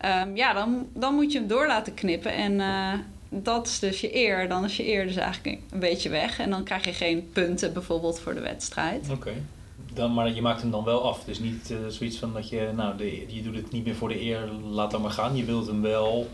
Ehm, 0.00 0.36
ja, 0.36 0.52
dan, 0.52 0.86
dan 0.94 1.14
moet 1.14 1.32
je 1.32 1.38
hem 1.38 1.48
door 1.48 1.66
laten 1.66 1.94
knippen. 1.94 2.32
En 2.32 2.60
eh, 2.60 2.92
dat 3.28 3.66
is 3.66 3.78
dus 3.78 4.00
je 4.00 4.16
eer. 4.16 4.48
Dan 4.48 4.64
is 4.64 4.76
je 4.76 4.88
eer 4.88 5.06
dus 5.06 5.16
eigenlijk 5.16 5.58
een 5.70 5.78
beetje 5.78 6.08
weg. 6.08 6.38
En 6.38 6.50
dan 6.50 6.64
krijg 6.64 6.84
je 6.84 6.92
geen 6.92 7.28
punten 7.32 7.72
bijvoorbeeld 7.72 8.20
voor 8.20 8.34
de 8.34 8.40
wedstrijd. 8.40 9.08
Oké. 9.10 9.32
Dan, 9.94 10.14
maar 10.14 10.34
je 10.34 10.42
maakt 10.42 10.60
hem 10.60 10.70
dan 10.70 10.84
wel 10.84 11.04
af. 11.04 11.24
Dus 11.24 11.38
niet 11.38 11.70
eh, 11.70 11.76
zoiets 11.88 12.18
van 12.18 12.32
dat 12.32 12.48
je, 12.48 12.70
nou, 12.76 12.96
de, 12.96 13.24
je 13.34 13.42
doet 13.42 13.56
het 13.56 13.72
niet 13.72 13.84
meer 13.84 13.94
voor 13.94 14.08
de 14.08 14.20
eer, 14.22 14.48
laat 14.70 14.90
dan 14.90 15.00
maar 15.00 15.10
gaan. 15.10 15.36
Je 15.36 15.44
wilt 15.44 15.66
hem 15.66 15.82
wel 15.82 16.28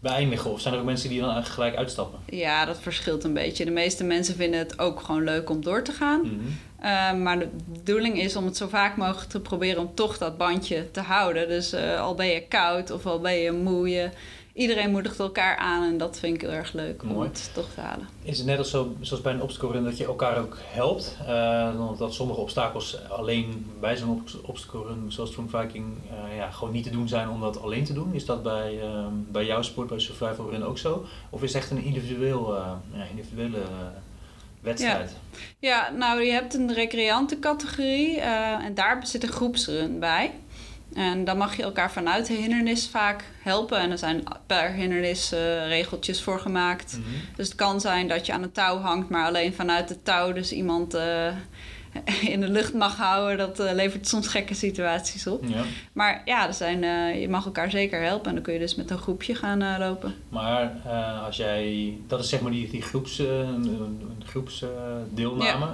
beëindigen. 0.00 0.50
Of 0.50 0.60
zijn 0.60 0.74
er 0.74 0.80
ook 0.80 0.86
mensen 0.86 1.08
die 1.08 1.20
dan 1.20 1.30
eigenlijk 1.30 1.54
gelijk 1.60 1.76
uitstappen? 1.76 2.18
Ja, 2.36 2.64
dat 2.64 2.80
verschilt 2.80 3.24
een 3.24 3.32
beetje. 3.32 3.64
De 3.64 3.70
meeste 3.70 4.04
mensen 4.04 4.34
vinden 4.34 4.58
het 4.58 4.78
ook 4.78 5.00
gewoon 5.00 5.24
leuk 5.24 5.50
om 5.50 5.60
door 5.62 5.82
te 5.82 5.92
gaan. 5.92 6.20
Mhm. 6.20 6.34
Eh, 6.78 7.12
maar 7.14 7.38
de 7.38 7.48
bedoeling 7.66 8.20
is 8.20 8.36
om 8.36 8.44
het 8.44 8.56
zo 8.56 8.68
vaak 8.68 8.96
mogelijk 8.96 9.30
te 9.30 9.40
proberen 9.40 9.80
om 9.82 9.94
toch 9.94 10.18
dat 10.18 10.36
bandje 10.38 10.90
te 10.90 11.00
houden. 11.00 11.48
Dus 11.48 11.72
eh, 11.72 12.00
al 12.00 12.14
ben 12.14 12.26
je 12.26 12.42
koud 12.48 12.90
of 12.90 13.06
al 13.06 13.20
ben 13.20 13.34
je 13.36 13.52
moe, 13.52 13.88
je- 13.88 14.10
iedereen 14.58 14.90
moedigt 14.90 15.18
elkaar 15.18 15.56
aan. 15.56 15.82
En 15.82 15.98
dat 15.98 16.18
vind 16.18 16.34
ik 16.34 16.40
heel 16.40 16.50
erg 16.50 16.72
leuk 16.72 17.02
om 17.02 17.20
het 17.20 17.50
toch 17.54 17.68
te 17.74 17.80
halen. 17.80 18.08
Is 18.22 18.38
het 18.38 18.46
net 18.46 18.58
als, 18.58 18.70
zo, 18.70 18.96
zoals 19.00 19.22
bij 19.22 19.32
een 19.32 19.42
obstacle 19.42 19.72
run 19.72 19.84
dat 19.84 19.96
je 19.96 20.04
elkaar 20.04 20.38
ook 20.38 20.56
helpt? 20.60 21.16
Eh, 21.26 21.98
dat 21.98 22.14
sommige 22.14 22.40
obstakels 22.40 23.08
alleen 23.08 23.66
bij 23.80 23.96
zo'n 23.96 24.10
obst- 24.20 24.40
obstacle 24.40 24.82
run, 24.86 25.04
zoals 25.12 25.30
Strong 25.30 25.50
Viking, 25.50 25.86
eh, 26.10 26.36
ja, 26.36 26.50
gewoon 26.50 26.72
niet 26.72 26.84
te 26.84 26.90
doen 26.90 27.08
zijn 27.08 27.28
om 27.28 27.40
dat 27.40 27.62
alleen 27.62 27.84
te 27.84 27.92
doen. 27.92 28.14
Is 28.14 28.24
dat 28.24 28.42
bij, 28.42 28.80
eh, 28.82 29.06
bij 29.30 29.44
jouw 29.44 29.62
sport, 29.62 29.88
bij 29.88 29.98
Survival 29.98 30.50
Run 30.50 30.64
ook 30.64 30.78
zo? 30.78 31.04
Of 31.30 31.42
is 31.42 31.52
het 31.52 31.62
echt 31.62 31.70
een 31.70 31.82
individueel, 31.84 32.56
eh, 32.56 32.72
ja, 32.92 33.04
individuele 33.10 33.62
wedstrijd? 34.60 35.16
Ja, 35.58 35.90
nou 35.90 36.22
je 36.22 36.32
hebt 36.32 36.54
een 36.54 36.72
recreantencategorie 36.74 38.20
en 38.20 38.74
daar 38.74 39.06
zit 39.06 39.22
een 39.22 39.28
groepsrun 39.32 39.98
bij. 39.98 40.30
En 40.94 41.24
dan 41.24 41.36
mag 41.36 41.56
je 41.56 41.62
elkaar 41.62 41.92
vanuit 41.92 42.26
de 42.26 42.34
hindernis 42.34 42.88
vaak 42.88 43.24
helpen. 43.42 43.78
En 43.78 43.90
er 43.90 43.98
zijn 43.98 44.22
per 44.46 44.72
hindernis 44.72 45.32
eh, 45.32 45.66
regeltjes 45.66 46.22
voor 46.22 46.40
gemaakt. 46.40 46.98
Mhm. 46.98 47.08
Dus 47.36 47.46
het 47.48 47.56
kan 47.56 47.80
zijn 47.80 48.08
dat 48.08 48.26
je 48.26 48.32
aan 48.32 48.42
een 48.42 48.52
touw 48.52 48.78
hangt, 48.78 49.08
maar 49.08 49.26
alleen 49.26 49.54
vanuit 49.54 49.88
het 49.88 50.04
touw 50.04 50.32
dus 50.32 50.52
iemand 50.52 50.94
eh, 50.94 51.32
in 52.32 52.40
de 52.40 52.48
lucht 52.48 52.74
mag 52.74 52.96
houden. 52.96 53.38
Dat 53.38 53.60
eh, 53.60 53.74
levert 53.74 54.08
soms 54.08 54.28
gekke 54.28 54.54
situaties 54.54 55.26
op. 55.26 55.44
Ja. 55.46 55.62
Maar 55.92 56.22
ja, 56.24 56.46
er 56.46 56.54
zijn, 56.54 56.84
eh, 56.84 57.20
je 57.20 57.28
mag 57.28 57.44
elkaar 57.44 57.70
zeker 57.70 58.02
helpen. 58.02 58.26
En 58.28 58.34
dan 58.34 58.42
kun 58.42 58.52
je 58.52 58.58
dus 58.58 58.74
met 58.74 58.90
een 58.90 58.98
groepje 58.98 59.34
gaan 59.34 59.62
eh, 59.62 59.74
lopen. 59.78 60.14
Maar 60.28 60.70
als 61.26 61.36
jij, 61.36 61.94
dat 62.06 62.20
is 62.20 62.28
zeg 62.28 62.40
maar 62.40 62.52
die, 62.52 62.70
die 62.70 62.82
groeps, 62.82 63.22
groepsdeelname, 64.24 65.66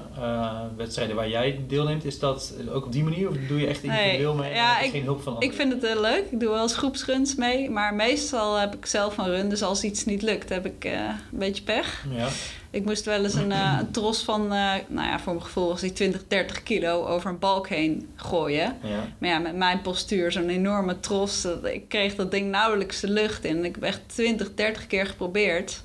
wedstrijden 0.76 1.16
waar 1.16 1.28
jij 1.28 1.60
deelneemt, 1.68 2.04
is 2.04 2.18
dat 2.18 2.54
ook 2.72 2.84
op 2.86 2.92
die 2.92 3.04
manier 3.04 3.28
of 3.28 3.36
doe 3.48 3.60
je 3.60 3.66
echt 3.66 3.82
Nee, 3.82 3.98
individueel 4.00 4.34
mee 4.34 4.50
en 4.50 4.56
ja, 4.56 4.70
heb 4.72 4.80
je 4.80 4.86
ik- 4.86 4.92
geen 4.92 5.02
hulp 5.04 5.22
van 5.22 5.32
Ik 5.32 5.38
anderen? 5.48 5.56
vind 5.80 5.82
het 5.82 6.00
leuk. 6.00 6.24
Ik 6.30 6.40
doe 6.40 6.48
wel 6.48 6.62
eens 6.62 6.76
groepsruns 6.76 7.34
mee. 7.34 7.70
Maar 7.70 7.94
meestal 7.94 8.56
heb 8.56 8.74
ik 8.74 8.86
zelf 8.86 9.18
een 9.18 9.26
run. 9.26 9.48
Dus 9.48 9.62
als 9.62 9.84
iets 9.84 10.04
niet 10.04 10.22
lukt, 10.22 10.48
heb 10.48 10.66
ik 10.66 10.84
een 10.84 11.38
beetje 11.38 11.62
pech. 11.62 12.04
Ja, 12.16 12.28
Ik 12.74 12.84
moest 12.84 13.04
wel 13.04 13.24
eens 13.24 13.34
een, 13.34 13.50
een 13.50 13.90
tros 13.90 14.22
van, 14.22 14.42
eh, 14.52 14.72
nou 14.88 15.08
ja, 15.08 15.18
voor 15.18 15.32
mijn 15.32 15.44
gevoel 15.44 15.68
was 15.68 15.80
die 15.80 15.92
20, 15.92 16.24
30 16.28 16.62
kilo 16.62 17.06
over 17.06 17.30
een 17.30 17.38
balk 17.38 17.68
heen 17.68 18.08
gooien. 18.16 18.76
ja. 18.82 19.06
Maar 19.18 19.30
ja, 19.30 19.38
met 19.38 19.56
mijn 19.56 19.80
postuur, 19.80 20.32
zo'n 20.32 20.48
enorme 20.48 21.00
tros, 21.00 21.42
dat, 21.42 21.64
ik 21.64 21.88
kreeg 21.88 22.14
dat 22.14 22.30
ding 22.30 22.50
nauwelijks 22.50 23.00
de 23.00 23.10
lucht 23.10 23.44
in. 23.44 23.64
Ik 23.64 23.74
heb 23.74 23.84
echt 23.84 24.00
20, 24.06 24.54
30 24.54 24.86
keer 24.86 25.06
geprobeerd. 25.06 25.82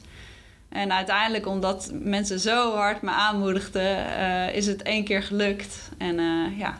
En 0.69 0.93
uiteindelijk, 0.93 1.47
omdat 1.47 1.91
mensen 1.93 2.39
zo 2.39 2.75
hard 2.75 3.01
me 3.01 3.11
aanmoedigden, 3.11 4.17
eh, 4.17 4.55
is 4.55 4.65
het 4.65 4.81
één 4.81 5.03
keer 5.03 5.23
gelukt. 5.23 5.89
En 5.97 6.15
ja, 6.57 6.79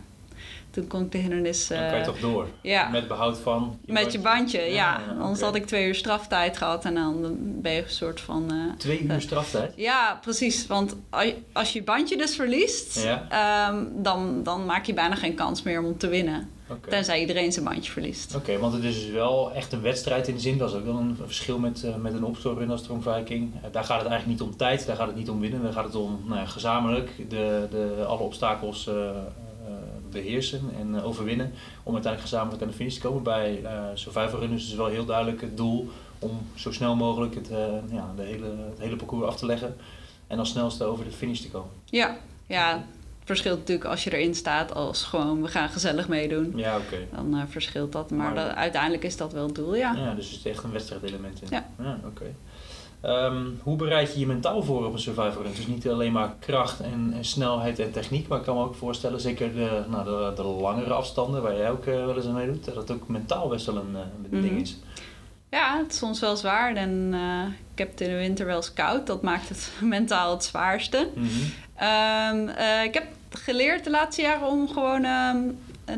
toen 0.71 0.87
kon 0.87 1.01
ik 1.01 1.11
de 1.11 1.17
hindernis... 1.17 1.67
Dan 1.67 1.77
kan 1.77 1.87
je 1.87 1.93
eh, 1.93 2.03
toch 2.03 2.19
door. 2.19 2.47
ja, 2.61 2.89
Met 2.89 3.07
behoud 3.07 3.37
van... 3.37 3.79
met 3.85 4.11
je 4.11 4.19
bandje, 4.19 4.59
ja. 4.61 4.67
Ja, 4.67 5.01
ja, 5.07 5.21
Anders 5.21 5.41
had 5.41 5.55
ik 5.55 5.65
twee 5.65 5.87
uur 5.87 5.95
straftijd 5.95 6.57
gehad 6.57 6.85
en 6.85 6.93
dan 6.93 7.35
ben 7.61 7.71
je 7.71 7.81
een 7.83 7.89
soort 7.89 8.21
van... 8.21 8.51
eh, 8.51 8.77
Twee 8.77 9.01
uur 9.03 9.21
straftijd? 9.21 9.73
ja, 9.75 10.19
precies. 10.21 10.67
Want 10.67 10.95
als- 11.53 11.71
je 11.73 11.79
je 11.79 11.83
bandje 11.83 12.17
dus 12.17 12.35
verliest, 12.35 13.05
ehm, 13.29 13.83
dan, 13.95 14.43
dan 14.43 14.65
maak 14.65 14.85
je 14.85 14.93
bijna 14.93 15.15
geen 15.15 15.35
kans 15.35 15.63
meer 15.63 15.83
om 15.83 15.97
te 15.97 16.07
winnen. 16.07 16.49
Oké. 16.71 16.89
Tenzij 16.89 17.19
iedereen 17.19 17.51
zijn 17.51 17.65
bandje 17.65 17.91
verliest. 17.91 18.35
Oké, 18.35 18.57
want 18.57 18.73
het 18.73 18.83
is 18.83 18.95
dus 19.03 19.09
wel 19.11 19.51
echt 19.53 19.73
een 19.73 19.81
wedstrijd 19.81 20.27
in 20.27 20.33
de 20.33 20.39
zin. 20.39 20.57
Dat 20.57 20.69
is 20.69 20.75
ook 20.75 20.85
wel 20.85 20.97
een 20.97 21.17
verschil 21.25 21.59
met, 21.59 21.83
eh, 21.83 21.95
met 21.95 22.13
een 22.13 22.23
opstorrun 22.23 22.71
als 22.71 22.89
Viking. 22.99 23.51
Eh, 23.55 23.71
daar 23.71 23.83
gaat 23.83 24.01
het 24.01 24.09
eigenlijk 24.09 24.39
niet 24.39 24.49
om 24.49 24.57
tijd, 24.57 24.85
daar 24.85 24.95
gaat 24.95 25.07
het 25.07 25.15
niet 25.15 25.29
om 25.29 25.39
winnen. 25.39 25.63
Daar 25.63 25.73
gaat 25.73 25.83
het 25.85 25.95
om 25.95 26.19
nou 26.25 26.39
ja, 26.39 26.45
gezamenlijk 26.45 27.09
de, 27.29 27.67
de, 27.71 28.03
alle 28.07 28.19
obstakels 28.23 28.87
eh, 28.87 29.09
eh, 29.09 29.13
beheersen 30.11 30.61
en 30.79 30.95
eh, 30.95 31.05
overwinnen. 31.05 31.51
Om 31.83 31.93
uiteindelijk 31.93 32.21
gezamenlijk 32.31 32.61
aan 32.61 32.67
de 32.67 32.73
finish 32.73 32.93
te 32.95 33.01
komen. 33.01 33.23
Bij 33.23 33.63
eh 33.63 33.83
Survivor 33.93 34.39
Run 34.39 34.51
is 34.51 34.73
wel 34.73 34.85
heel 34.87 35.05
duidelijk 35.05 35.41
het 35.41 35.57
doel 35.57 35.89
om 36.19 36.31
zo 36.55 36.71
snel 36.71 36.95
mogelijk 36.95 37.35
het, 37.35 37.49
eh, 37.49 37.57
ja, 37.91 38.11
de 38.15 38.21
hele, 38.23 38.45
het 38.69 38.79
hele 38.79 38.95
parcours 38.95 39.25
af 39.27 39.35
te 39.37 39.45
leggen. 39.45 39.75
En 40.27 40.39
als 40.39 40.49
snelste 40.49 40.83
over 40.83 41.05
de 41.05 41.11
finish 41.11 41.39
te 41.39 41.49
komen. 41.49 41.69
Ja, 41.85 42.17
ja. 42.47 42.83
verschilt 43.23 43.57
natuurlijk 43.59 43.89
als 43.89 44.03
je 44.03 44.13
erin 44.17 44.35
staat 44.35 44.73
als 44.73 45.03
gewoon 45.03 45.41
we 45.41 45.47
gaan 45.47 45.69
gezellig 45.69 46.07
meedoen. 46.07 46.53
Ja, 46.55 46.77
oké. 46.77 46.97
Dan 47.15 47.47
verschilt 47.49 47.91
dat. 47.91 48.09
Maar, 48.09 48.33
Maar- 48.33 48.45
dat- 48.47 48.55
uiteindelijk 48.55 49.03
is 49.03 49.17
dat 49.17 49.33
wel 49.33 49.45
het 49.45 49.55
doel, 49.55 49.75
ja. 49.75 49.93
Ja, 49.95 50.13
dus 50.13 50.29
het 50.31 50.45
is 50.45 50.51
echt 50.51 50.63
een 50.63 50.71
wedstrijdelement 50.71 51.41
in. 51.41 51.47
Ja. 51.51 51.99
oké. 52.05 52.35
Ehm, 53.01 53.45
hoe 53.63 53.75
bereid 53.75 54.13
je 54.13 54.19
je 54.19 54.25
mentaal 54.27 54.63
voor 54.63 54.85
op 54.85 54.93
een 54.93 54.99
survival 54.99 55.41
run? 55.41 55.51
Dus 55.55 55.67
niet 55.67 55.87
alleen 55.87 56.11
maar 56.11 56.35
kracht 56.39 56.79
en, 56.79 57.11
en 57.15 57.25
snelheid 57.25 57.79
en 57.79 57.91
techniek, 57.91 58.27
maar 58.27 58.37
ik 58.37 58.43
kan 58.43 58.55
me 58.55 58.63
ook 58.63 58.75
voorstellen, 58.75 59.19
zeker 59.19 59.53
de, 59.53 59.83
nou, 59.89 60.03
de, 60.03 60.31
de 60.35 60.43
langere 60.43 60.93
afstanden 60.93 61.41
waar 61.41 61.55
jij 61.57 61.71
ook 61.71 61.85
eh, 61.85 62.05
wel 62.05 62.15
eens 62.15 62.25
aan 62.25 62.33
meedoet, 62.33 62.65
dat 62.65 62.75
het 62.75 62.91
ook 62.91 63.07
mentaal 63.07 63.47
best 63.47 63.65
wel 63.65 63.75
een, 63.75 63.95
eh, 63.95 64.01
ding 64.41 64.51
Mhm. 64.51 64.61
is. 64.61 64.77
Ja, 65.49 65.77
het 65.77 65.91
is 65.91 65.97
soms 65.97 66.19
wel 66.19 66.35
zwaar. 66.35 66.75
En 66.75 67.09
eh, 67.13 67.45
ik 67.71 67.77
heb 67.77 67.91
het 67.91 68.01
in 68.01 68.09
de 68.09 68.15
winter 68.15 68.45
wel 68.45 68.55
eens 68.55 68.73
koud. 68.73 69.07
Dat 69.07 69.21
maakt 69.21 69.49
het 69.49 69.71
mentaal 69.81 70.31
het 70.31 70.43
zwaarste. 70.43 71.09
Mhm. 71.15 71.27
Ehm, 71.75 72.47
eh, 72.47 72.83
ik 72.83 72.93
heb 72.93 73.05
geleerd 73.29 73.83
de 73.83 73.89
laatste 73.89 74.21
jaren 74.21 74.47
om 74.47 74.67
gewoon 74.67 75.03
ehm, 75.03 75.37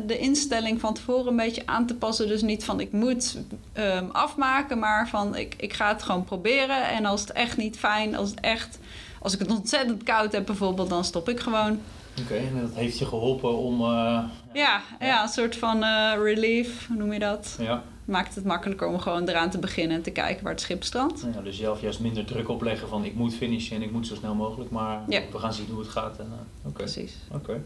de 0.06 0.18
instelling 0.18 0.80
van 0.80 0.94
tevoren 0.94 1.26
een 1.26 1.36
beetje 1.36 1.66
aan 1.66 1.86
te 1.86 1.94
passen. 1.94 2.28
Dus 2.28 2.42
niet 2.42 2.64
van 2.64 2.80
ik 2.80 2.92
moet 2.92 3.38
ehm, 3.72 4.06
afmaken, 4.12 4.78
maar 4.78 5.08
van 5.08 5.36
ik, 5.36 5.54
ik 5.58 5.72
ga 5.72 5.88
het 5.88 6.02
gewoon 6.02 6.24
proberen. 6.24 6.88
En 6.88 7.04
als 7.04 7.20
het 7.20 7.32
echt 7.32 7.56
niet 7.56 7.78
fijn, 7.78 8.16
als 8.16 8.30
het 8.30 8.40
echt, 8.40 8.78
als 9.20 9.32
ik 9.32 9.38
het 9.38 9.50
ontzettend 9.50 10.02
koud 10.02 10.32
heb 10.32 10.46
bijvoorbeeld, 10.46 10.88
dan 10.88 11.04
stop 11.04 11.28
ik 11.28 11.40
gewoon. 11.40 11.78
Oké, 12.22 12.34
en 12.34 12.60
dat 12.60 12.74
heeft 12.74 12.98
je 12.98 13.06
geholpen 13.06 13.56
om... 13.58 13.80
eh, 13.80 14.18
Ja, 14.52 14.80
ja. 15.00 15.22
een 15.22 15.28
soort 15.28 15.56
van 15.56 15.82
eh, 15.82 16.12
relief, 16.22 16.86
hoe 16.86 16.96
noem 16.96 17.12
je 17.12 17.18
dat? 17.18 17.56
ja. 17.58 17.82
Maakt 18.04 18.34
het 18.34 18.44
makkelijker 18.44 18.88
om 18.88 18.98
gewoon 18.98 19.28
eraan 19.28 19.50
te 19.50 19.58
beginnen 19.58 19.96
en 19.96 20.02
te 20.02 20.10
kijken 20.10 20.42
waar 20.42 20.52
het 20.52 20.60
schip 20.60 20.82
strandt. 20.84 21.26
Ja, 21.34 21.40
dus 21.40 21.56
zelf 21.56 21.80
juist 21.80 22.00
minder 22.00 22.24
druk 22.24 22.48
opleggen 22.48 22.88
van 22.88 23.04
ik 23.04 23.14
moet 23.14 23.34
finishen 23.34 23.76
en 23.76 23.82
ik 23.82 23.90
moet 23.92 24.06
zo 24.06 24.14
snel 24.14 24.34
mogelijk, 24.34 24.70
maar 24.70 25.00
Ja. 25.08 25.20
we 25.32 25.38
gaan 25.38 25.52
zien 25.52 25.66
hoe 25.70 25.78
het 25.80 25.88
gaat. 25.88 26.18
en, 26.18 26.32
Oké. 26.64 26.72
Precies. 26.72 27.14
Oké. 27.32 27.62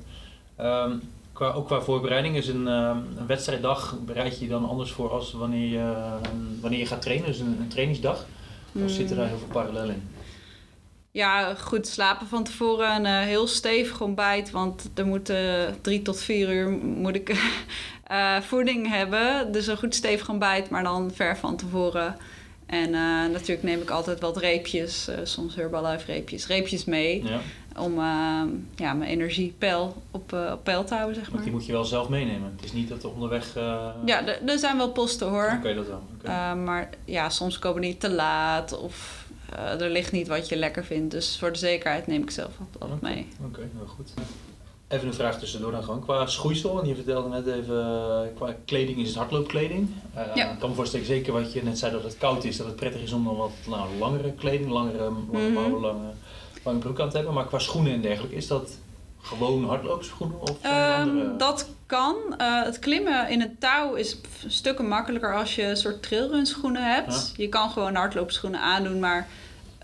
Ehm, 0.57 0.93
qua, 1.37 1.51
ook 1.53 1.67
qua 1.67 1.81
voorbereiding 1.81 2.37
is 2.37 2.49
een, 2.49 2.69
ehm, 2.69 2.99
een 3.17 3.27
wedstrijddag 3.27 3.99
bereid 4.05 4.39
je 4.39 4.45
je 4.45 4.51
dan 4.51 4.69
anders 4.69 4.93
voor 4.93 5.11
als 5.11 5.33
wanneer 5.33 5.69
je, 5.69 5.79
eh, 5.79 6.31
wanneer 6.61 6.79
je 6.79 6.87
gaat 6.87 7.03
trainen, 7.03 7.27
dus 7.27 7.39
een, 7.39 7.57
een 7.61 7.69
trainingsdag? 7.69 8.27
Of 8.85 8.91
zitten 8.91 9.17
daar 9.17 9.29
heel 9.29 9.39
veel 9.39 9.47
parallellen 9.47 9.95
in? 9.95 10.03
Ja, 11.17 11.55
goed 11.55 11.87
slapen 11.87 12.27
van 12.27 12.45
tevoren. 12.45 12.95
Een 12.95 13.07
eh, 13.07 13.27
heel 13.27 13.47
stevig 13.47 14.01
ontbijt. 14.01 14.51
Want 14.51 14.91
er 14.95 15.07
moet 15.07 15.29
eh, 15.29 15.65
drie 15.81 16.03
tot 16.03 16.23
vier 16.23 16.53
uur 16.53 16.71
moet 16.71 17.15
ik 17.15 17.29
eh, 18.05 18.41
voeding 18.41 18.89
hebben. 18.89 19.53
Dus 19.53 19.67
een 19.67 19.77
goed 19.77 19.95
stevig 19.95 20.29
ontbijt, 20.29 20.71
maar 20.71 20.83
dan 20.83 21.11
ver 21.15 21.37
van 21.37 21.57
tevoren. 21.57 22.17
En 22.67 22.95
eh, 22.95 23.31
natuurlijk 23.33 23.63
neem 23.63 23.81
ik 23.81 23.91
altijd 23.91 24.21
wat 24.21 24.37
reepjes, 24.37 25.09
soms 25.23 25.55
Herbalife 25.55 26.13
reepjes, 26.13 26.47
reepjes 26.47 26.85
mee. 26.85 27.25
Ja, 27.25 27.41
Om 27.79 27.93
eh, 27.99 28.43
ja, 28.77 28.93
mijn 28.93 29.11
energiepeil 29.11 30.03
op, 30.11 30.33
eh, 30.33 30.51
op 30.53 30.65
peil 30.65 30.85
te 30.85 30.95
houden, 30.95 31.15
zeg 31.15 31.25
want 31.25 31.35
maar. 31.37 31.45
die 31.45 31.53
moet 31.53 31.67
je 31.67 31.73
wel 31.73 31.85
zelf 31.85 32.09
meenemen. 32.09 32.53
Het 32.57 32.65
is 32.65 32.73
niet 32.73 32.89
dat 32.89 33.03
er 33.03 33.11
onderweg... 33.11 33.57
eh, 33.57 33.89
Ja, 34.05 34.27
er- 34.27 34.59
zijn 34.59 34.77
wel 34.77 34.91
posten 34.93 35.29
hoor. 35.29 35.55
Oké, 35.59 35.75
dat 35.75 35.87
wel. 35.87 36.03
Uh, 36.27 36.55
maar 36.55 36.91
ja, 37.05 37.29
soms 37.31 37.59
komen 37.59 37.83
die 37.83 37.97
te 37.97 38.11
laat 38.11 38.79
of 38.79 39.25
er 39.79 39.91
ligt 39.91 40.13
niet 40.13 40.29
wat 40.29 40.49
je 40.49 40.57
lekker 40.57 40.85
vindt. 40.85 41.11
Dus 41.11 41.39
voor 41.39 41.53
de 41.53 41.59
zekerheid 41.59 42.07
neem 42.07 42.23
ik 42.23 42.31
zelf 42.31 42.51
altijd 42.79 43.01
mee. 43.01 43.27
Oké, 43.47 43.61
heel 43.77 43.87
goed. 43.87 44.11
Even 44.89 45.07
een 45.09 45.15
vraag 45.15 45.39
tussendoor 45.39 45.71
dan 45.73 45.83
gewoon. 45.83 46.01
Qua 46.01 46.27
schoeisel, 46.27 46.81
en 46.81 46.89
je 46.89 46.95
vertelde 46.95 47.29
net 47.29 47.47
even, 47.47 47.81
eh, 47.81 48.21
qua 48.37 48.55
kleding 48.65 48.99
is 48.99 49.09
het 49.09 49.17
hardloopkleding. 49.17 49.89
Eh, 50.15 50.23
Ja. 50.35 50.53
Ik 50.53 50.59
kan 50.59 50.69
me 50.69 50.75
voorstellen, 50.75 51.07
zeker 51.07 51.33
wat 51.33 51.53
je 51.53 51.63
net 51.63 51.79
zei, 51.79 51.93
dat 51.93 52.03
het 52.03 52.19
koud 52.19 52.45
is, 52.45 52.57
dat 52.57 52.67
het 52.67 52.77
prettig 52.77 53.01
is 53.03 53.13
om 53.13 53.25
dan 53.25 53.37
wat 53.37 53.51
nou, 53.69 53.89
langere 53.99 54.33
kleding, 54.33 54.71
langere, 54.71 54.99
lange 55.33 55.45
Mhm. 55.45 55.53
mouwen, 55.53 55.81
lange, 55.81 56.11
lange 56.67 56.79
broek 56.79 57.01
aan 57.01 57.11
te 57.11 57.17
hebben. 57.17 57.35
Maar 57.35 57.47
qua 57.47 57.59
schoenen 57.59 57.93
en 57.93 58.01
dergelijke, 58.01 58.37
is 58.37 58.47
dat 58.47 58.71
gewoon 59.23 59.65
hardloopschoenen 59.65 60.41
of 60.41 60.57
Ehm, 60.61 61.01
andere? 61.01 61.37
dat 61.37 61.69
kan. 61.87 62.15
Uh, 62.41 62.63
het 62.63 62.79
klimmen 62.79 63.29
in 63.29 63.41
het 63.41 63.61
touw 63.61 63.95
is 63.95 64.17
stukken 64.47 64.89
makkelijker 64.89 65.35
als 65.37 65.55
je 65.55 65.63
een 65.63 65.77
soort 65.77 66.03
trailrun 66.03 66.47
schoenen 66.47 66.93
hebt. 66.95 67.33
Je 67.37 67.49
kan 67.49 67.71
gewoon 67.71 67.95
hardloopschoenen 67.95 68.61
aandoen, 68.61 69.01
maar 69.01 69.29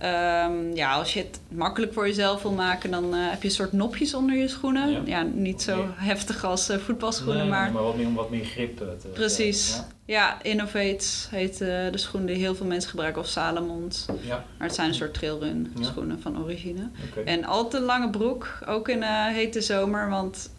um, 0.05 0.75
ja, 0.77 0.93
als 0.95 1.15
je 1.15 1.19
het 1.21 1.41
makkelijk 1.49 1.93
voor 1.93 2.07
jezelf 2.07 2.43
wil 2.43 2.53
maken, 2.53 2.91
dan 2.91 3.05
uh, 3.15 3.31
heb 3.31 3.43
je 3.43 3.49
een 3.49 3.55
soort 3.55 3.73
nopjes 3.73 4.15
onder 4.15 4.37
je 4.37 4.49
schoenen. 4.49 4.91
Ja, 4.91 5.01
ja 5.05 5.23
niet 5.23 5.63
zo 5.63 5.87
heftig 5.95 6.45
als 6.45 6.71
uh, 6.71 6.77
voetbalschoenen, 6.77 7.37
Nee, 7.43 7.51
maar... 7.51 7.73
maar 7.73 7.83
wat 7.83 7.97
meer 7.97 8.07
om 8.07 8.15
wat 8.15 8.31
meer 8.31 8.45
grip 8.45 8.81
eh, 8.81 8.87
te 9.01 9.09
Precies. 9.09 9.71
te- 9.71 9.77
ja. 9.77 9.87
Ja, 10.05 10.43
Innovates 10.43 11.29
heet 11.31 11.53
uh, 11.53 11.69
de 11.69 11.99
schoen 11.99 12.27
die 12.27 12.37
heel 12.37 12.55
veel 12.55 12.67
mensen 12.67 12.91
gebruiken, 12.91 13.23
of 13.23 13.29
Salomons. 13.29 14.07
Ja, 14.21 14.45
Maar 14.59 14.67
het 14.67 14.77
zijn 14.77 14.89
een 14.89 14.95
soort 14.95 15.15
trailrun 15.15 15.73
Ja. 15.79 15.85
schoenen 15.85 16.21
van 16.21 16.43
origine. 16.43 16.89
En 17.25 17.45
altijd 17.45 17.83
een 17.83 17.89
lange 17.89 18.11
broek, 18.11 18.59
ook 18.67 18.89
in 18.89 19.03
hete 19.03 19.61
zomer, 19.61 20.09
want 20.11 20.51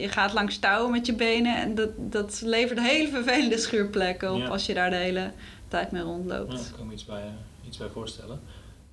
je 0.00 0.06
gaat 0.10 0.32
langs 0.32 0.58
touwen 0.58 0.90
met 0.90 1.06
je 1.06 1.14
benen 1.14 1.56
en 1.56 1.74
dat, 1.74 1.88
dat 1.96 2.40
levert 2.44 2.80
hele 2.80 3.08
vervelende 3.08 3.58
schuurplekken 3.58 4.32
op 4.32 4.38
Ja. 4.40 4.46
als 4.48 4.66
je 4.66 4.74
daar 4.74 4.90
de 4.90 4.96
hele 4.96 5.30
tijd 5.68 5.90
mee 5.90 6.02
Ja, 6.02 6.08
rondloopt. 6.08 6.72
ik 6.78 6.84
me 6.86 6.92
iets 6.92 7.04
bij, 7.04 7.20
eh, 7.22 7.24
iets 7.70 7.78
bij 7.78 7.88
voorstellen. 7.92 8.40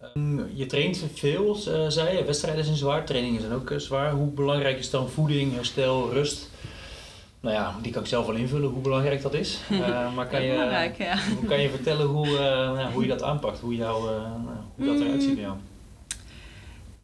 Ehm, 0.02 0.40
je 0.54 0.66
traint 0.66 1.04
veel, 1.14 1.58
eh, 1.68 1.88
zei 1.88 2.18
je. 2.18 2.24
Wedstrijden 2.24 2.64
zijn 2.66 2.78
zwaar, 2.78 3.06
trainingen 3.06 3.42
zijn 3.42 3.54
ook 3.54 3.72
eh, 3.72 3.78
zwaar. 3.78 4.12
Hoe 4.12 4.32
belangrijk 4.32 4.78
is 4.80 4.90
dan 4.90 5.10
voeding, 5.10 5.54
herstel, 5.54 6.12
rust? 6.12 6.50
Nou 7.40 7.56
ja, 7.56 7.76
die 7.82 7.92
kan 7.92 8.02
ik 8.02 8.08
zelf 8.08 8.26
wel 8.26 8.36
invullen 8.36 8.70
hoe 8.70 8.82
belangrijk 8.82 9.22
dat 9.22 9.34
is. 9.34 9.60
Eh, 9.72 10.16
maar 10.16 10.28
kan 10.28 10.44
je, 10.44 10.54
ja. 10.98 11.18
hoe 11.40 11.48
kan 11.48 11.62
je 11.62 11.70
vertellen 11.70 12.06
hoe, 12.06 12.28
nou, 12.28 12.92
hoe 12.92 13.02
je 13.02 13.08
dat 13.08 13.24
aanpakt? 13.24 13.60
Hoe, 13.60 13.76
jou, 13.76 14.04
nou, 14.04 14.58
hoe 14.76 14.86
dat 14.86 15.00
eruit 15.00 15.24
ziet 15.24 15.34
bij 15.34 15.44
jou? 15.44 15.58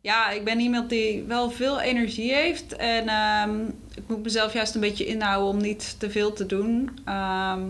Ja, 0.02 0.30
ik 0.30 0.44
ben 0.44 0.60
iemand 0.60 0.90
die 0.90 1.24
wel 1.24 1.50
veel 1.50 1.80
energie 1.80 2.34
heeft. 2.34 2.76
En 2.76 3.08
ehm, 3.08 3.62
ik 3.96 4.04
moet 4.08 4.24
mezelf 4.24 4.54
juist 4.54 4.76
een 4.76 4.82
beetje 4.82 5.06
inhouden 5.06 5.50
om 5.50 5.62
niet 5.62 5.96
te 6.00 6.10
veel 6.10 6.34
te 6.34 6.46
doen. 6.46 6.90
Ehm, 7.06 7.62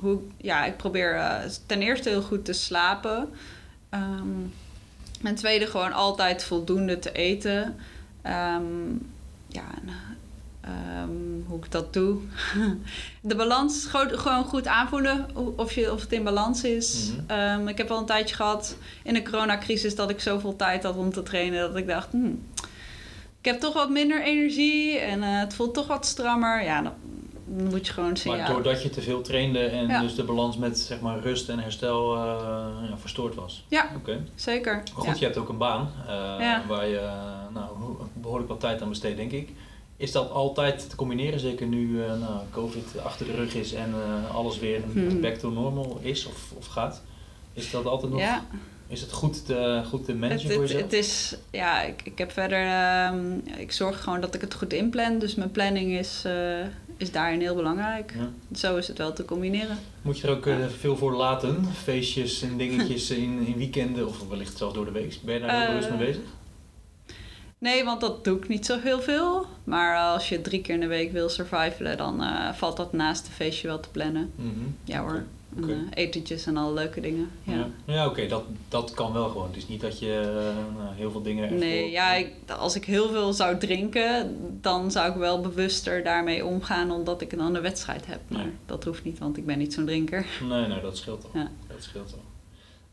hoe, 0.00 0.20
ja, 0.36 0.64
ik 0.64 0.76
probeer 0.76 1.14
eh, 1.14 1.50
ten 1.66 1.82
eerste 1.82 2.08
heel 2.08 2.22
goed 2.22 2.44
te 2.44 2.52
slapen. 2.52 3.28
Ehm, 3.88 4.28
ten 5.22 5.34
tweede 5.34 5.66
gewoon 5.66 5.92
altijd 5.92 6.44
voldoende 6.44 6.98
te 6.98 7.12
eten. 7.12 7.76
Ehm, 8.22 8.92
ja, 9.48 9.64
en, 9.82 9.88
ehm, 10.60 11.46
hoe 11.46 11.58
ik 11.58 11.70
dat 11.70 11.92
doe. 11.92 12.18
de 13.20 13.36
balans 13.36 13.86
gewoon, 13.86 14.44
goed 14.44 14.66
aanvoelen 14.66 15.26
of, 15.56 15.72
je, 15.72 15.92
of 15.92 16.00
het 16.00 16.12
in 16.12 16.24
balans 16.24 16.64
is. 16.64 17.12
Mhm. 17.26 17.68
Ik 17.68 17.78
heb 17.78 17.90
al 17.90 17.98
een 17.98 18.06
tijdje 18.06 18.34
gehad 18.34 18.76
in 19.02 19.14
de 19.14 19.22
coronacrisis 19.22 19.94
dat 19.94 20.10
ik 20.10 20.20
zoveel 20.20 20.56
tijd 20.56 20.82
had 20.82 20.96
om 20.96 21.12
te 21.12 21.22
trainen 21.22 21.60
dat 21.60 21.76
ik 21.76 21.86
dacht, 21.86 22.10
hmm, 22.10 22.42
ik 23.38 23.44
heb 23.44 23.60
toch 23.60 23.74
wat 23.74 23.90
minder 23.90 24.22
energie 24.22 24.98
en 24.98 25.22
eh, 25.22 25.38
het 25.38 25.54
voelt 25.54 25.74
toch 25.74 25.86
wat 25.86 26.06
strammer. 26.06 26.62
Ja, 26.62 26.82
dan 26.82 26.92
moet 27.48 27.86
je 27.86 27.92
gewoon 27.92 28.16
zien. 28.16 28.36
Maar 28.36 28.46
doordat 28.46 28.82
je 28.82 28.90
te 28.90 29.00
veel 29.02 29.20
trainde 29.20 29.58
en 29.64 29.88
Ja. 29.88 30.00
dus 30.00 30.14
de 30.14 30.22
balans 30.24 30.56
met 30.56 30.78
zeg 30.78 31.00
maar, 31.00 31.20
rust 31.20 31.48
en 31.48 31.58
herstel 31.58 32.14
eh, 32.16 32.20
ja, 32.88 32.96
verstoord 32.98 33.34
was. 33.34 33.64
Ja, 33.68 33.90
Oké. 33.96 34.24
zeker. 34.34 34.74
Maar 34.74 34.84
goed, 34.94 35.04
ja. 35.04 35.14
je 35.18 35.24
hebt 35.24 35.36
ook 35.36 35.48
een 35.48 35.58
baan 35.58 35.90
eh, 36.06 36.56
waar 36.68 36.86
je 36.86 36.98
eh, 36.98 37.54
nou, 37.54 37.66
behoorlijk 38.12 38.48
wat 38.48 38.60
tijd 38.60 38.82
aan 38.82 38.88
besteedt, 38.88 39.16
denk 39.16 39.32
ik. 39.32 39.50
Is 39.96 40.12
dat 40.12 40.30
altijd 40.30 40.90
te 40.90 40.96
combineren, 40.96 41.40
zeker 41.40 41.66
nu 41.66 41.96
nou, 41.96 42.40
COVID 42.52 42.98
achter 43.04 43.26
de 43.26 43.32
rug 43.32 43.54
is 43.54 43.72
en 43.72 43.94
alles 44.32 44.58
weer 44.58 44.80
Hmm. 44.92 45.20
back 45.20 45.34
to 45.34 45.50
normal 45.50 45.98
is 46.02 46.26
of, 46.26 46.52
of 46.58 46.66
gaat? 46.66 47.02
Is 47.52 47.70
dat 47.70 47.86
altijd 47.86 48.12
nog? 48.12 48.20
Ja. 48.20 48.44
Is 48.86 49.00
het 49.00 49.12
goed 49.12 49.46
te, 49.46 49.82
goed 49.88 50.04
te 50.04 50.10
Het, 50.10 50.20
managen 50.20 50.50
voor 50.50 50.60
jezelf? 50.62 50.82
het 50.82 50.92
is, 50.92 51.36
ja, 51.50 51.82
ik, 51.82 52.00
ik 52.04 52.18
heb 52.18 52.32
verder, 52.32 52.66
ehm, 52.66 53.32
ik 53.60 53.72
zorg 53.72 54.02
gewoon 54.02 54.20
dat 54.20 54.34
ik 54.34 54.40
het 54.40 54.54
goed 54.54 54.72
inplan. 54.72 55.18
Dus 55.18 55.34
mijn 55.34 55.50
planning 55.50 55.98
is, 55.98 56.24
is 56.98 57.12
daarin 57.12 57.40
heel 57.40 57.54
belangrijk. 57.54 58.14
Ja. 58.16 58.30
Zo 58.58 58.76
is 58.76 58.88
het 58.88 58.98
wel 58.98 59.12
te 59.12 59.24
combineren. 59.24 59.78
Moet 60.02 60.18
je 60.18 60.26
er 60.28 60.36
ook 60.36 60.46
eh, 60.46 60.56
veel 60.78 60.96
voor 60.96 61.12
laten? 61.14 61.64
Feestjes 61.82 62.42
en 62.42 62.56
dingetjes 62.56 63.10
in, 63.24 63.46
in 63.46 63.56
weekenden 63.56 64.06
of 64.08 64.28
wellicht 64.28 64.56
zelfs 64.56 64.74
door 64.74 64.84
de 64.84 64.90
week? 64.90 65.18
Ben 65.24 65.34
je 65.34 65.40
daar 65.40 65.50
heel 65.50 65.60
Eh, 65.60 65.68
bewust 65.68 65.88
mee 65.90 65.98
bezig? 65.98 66.22
Nee, 67.58 67.84
want 67.84 68.00
dat 68.00 68.24
doe 68.24 68.36
ik 68.36 68.48
niet 68.48 68.66
zo 68.66 68.78
heel 68.80 69.00
veel. 69.00 69.46
Maar 69.64 69.96
als 69.96 70.28
je 70.28 70.40
drie 70.40 70.60
keer 70.60 70.74
in 70.74 70.80
de 70.80 70.86
week 70.86 71.12
wil 71.12 71.28
survivalen, 71.28 71.96
dan 71.96 72.22
eh, 72.22 72.52
valt 72.52 72.76
dat 72.76 72.92
naast 72.92 73.26
het 73.26 73.34
feestje 73.34 73.66
wel 73.66 73.80
te 73.80 73.88
plannen. 73.88 74.32
Mhm. 74.34 74.48
Ja 74.84 75.00
hoor. 75.00 75.24
En, 75.56 75.70
eh, 75.70 76.04
etentjes 76.04 76.46
en 76.46 76.56
alle 76.56 76.72
leuke 76.72 77.00
dingen. 77.00 77.30
Ja. 77.42 77.54
Ja, 77.54 77.94
ja 77.94 78.06
oké, 78.06 78.26
dat, 78.26 78.42
dat 78.68 78.90
kan 78.90 79.12
wel 79.12 79.28
gewoon. 79.28 79.46
Het 79.46 79.56
is 79.56 79.68
niet 79.68 79.80
dat 79.80 79.98
je 79.98 80.20
eh, 80.20 80.82
nou, 80.82 80.94
heel 80.94 81.10
veel 81.10 81.22
dingen. 81.22 81.58
Nee, 81.58 81.90
ja, 81.90 82.14
ik, 82.14 82.32
als 82.58 82.74
ik 82.74 82.84
heel 82.84 83.08
veel 83.08 83.32
zou 83.32 83.58
drinken, 83.58 84.36
dan 84.60 84.90
zou 84.90 85.10
ik 85.10 85.16
wel 85.16 85.40
bewuster 85.40 86.02
daarmee 86.04 86.44
omgaan, 86.44 86.90
omdat 86.90 87.20
ik 87.20 87.32
een 87.32 87.60
wedstrijd 87.60 88.06
heb. 88.06 88.20
Maar 88.28 88.44
Nee. 88.44 88.52
dat 88.66 88.84
hoeft 88.84 89.04
niet, 89.04 89.18
want 89.18 89.36
ik 89.36 89.46
ben 89.46 89.58
niet 89.58 89.74
zo'n 89.74 89.84
drinker. 89.84 90.26
Nee, 90.48 90.66
nee, 90.66 90.80
dat 90.80 90.96
scheelt 90.96 91.24
al. 91.24 91.30
Ja. 91.40 91.50
Dat 91.68 91.82
scheelt 91.82 92.12
al. 92.12 92.26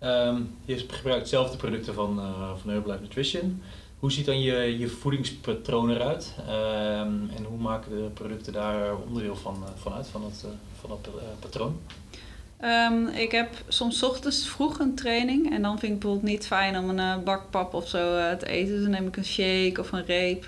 Ehm, 0.09 0.41
je 0.65 0.77
gebruikt 0.87 1.29
zelf 1.29 1.51
de 1.51 1.57
producten 1.57 1.93
van, 1.93 2.19
uh, 2.19 2.51
van 2.61 2.69
Herbalife 2.69 3.01
Nutrition. 3.01 3.61
Hoe 3.99 4.11
ziet 4.11 4.25
dan 4.25 4.41
je, 4.41 4.77
je 4.77 4.87
voedingspatroon 4.87 5.89
eruit? 5.91 6.33
Ehm, 6.47 7.13
en 7.35 7.43
hoe 7.47 7.57
maken 7.57 7.91
de 7.91 8.09
producten 8.13 8.53
daar 8.53 8.95
onderdeel 9.07 9.35
van, 9.35 9.63
van 9.75 9.93
uit, 9.93 10.07
van 10.07 10.21
dat, 10.21 10.45
van 10.79 10.89
dat 10.89 11.09
patroon? 11.39 11.79
Ehm, 12.59 13.07
ik 13.07 13.31
heb 13.31 13.49
soms 13.67 14.03
ochtends 14.03 14.47
vroeg 14.47 14.79
een 14.79 14.95
training 14.95 15.51
en 15.51 15.61
dan 15.61 15.79
vind 15.79 15.83
ik 15.83 15.89
het 15.89 15.99
bijvoorbeeld 15.99 16.31
niet 16.31 16.47
fijn 16.47 16.77
om 16.77 16.89
een 16.89 16.99
eh, 16.99 17.23
bak 17.23 17.49
pap 17.49 17.73
of 17.73 17.87
zo 17.87 18.17
eh, 18.17 18.31
te 18.31 18.47
eten. 18.47 18.73
Dus 18.73 18.81
dan 18.81 18.91
neem 18.91 19.07
ik 19.07 19.17
een 19.17 19.25
shake 19.25 19.79
of 19.79 19.91
een 19.91 20.05
reep. 20.05 20.47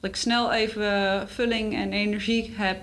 Dat 0.00 0.10
ik 0.10 0.16
snel 0.16 0.52
even 0.52 1.24
vulling 1.28 1.74
en 1.74 1.92
energie 1.92 2.54
heb 2.56 2.78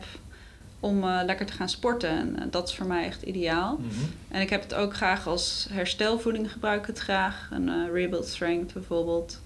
om 0.84 1.04
eh, 1.04 1.20
lekker 1.26 1.46
te 1.46 1.54
gaan 1.54 1.70
sporten. 1.70 2.10
En 2.10 2.40
eh, 2.40 2.46
dat 2.50 2.68
is 2.68 2.76
voor 2.76 2.86
mij 2.86 3.06
echt 3.06 3.22
ideaal. 3.22 3.78
Mhm. 3.80 4.06
En 4.28 4.42
ik 4.42 4.50
heb 4.50 4.62
het 4.62 4.74
ook 4.74 4.94
graag 4.94 5.28
als 5.28 5.68
herstelvoeding 5.72 6.52
gebruik 6.52 6.82
ik 6.82 6.88
het 6.88 7.00
graag. 7.00 7.50
Een 7.52 7.70
eh, 7.70 7.94
rebuild 7.94 8.28
strength 8.28 8.74
bijvoorbeeld. 8.74 9.42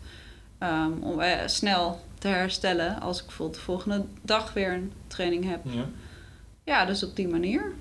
Ehm, 0.58 0.92
om 1.02 1.20
eh, 1.20 1.48
snel 1.48 2.02
te 2.20 2.28
herstellen 2.28 3.02
als 3.02 3.20
ik 3.20 3.26
bijvoorbeeld 3.26 3.58
de 3.58 3.66
volgende 3.66 4.06
dag 4.22 4.54
weer 4.54 4.74
een 4.74 4.92
training 5.08 5.50
heb. 5.50 5.60
Ja. 5.64 5.86
Ja, 6.68 6.86
dus 6.86 7.04
op 7.04 7.16
die 7.16 7.28
manier. 7.28 7.72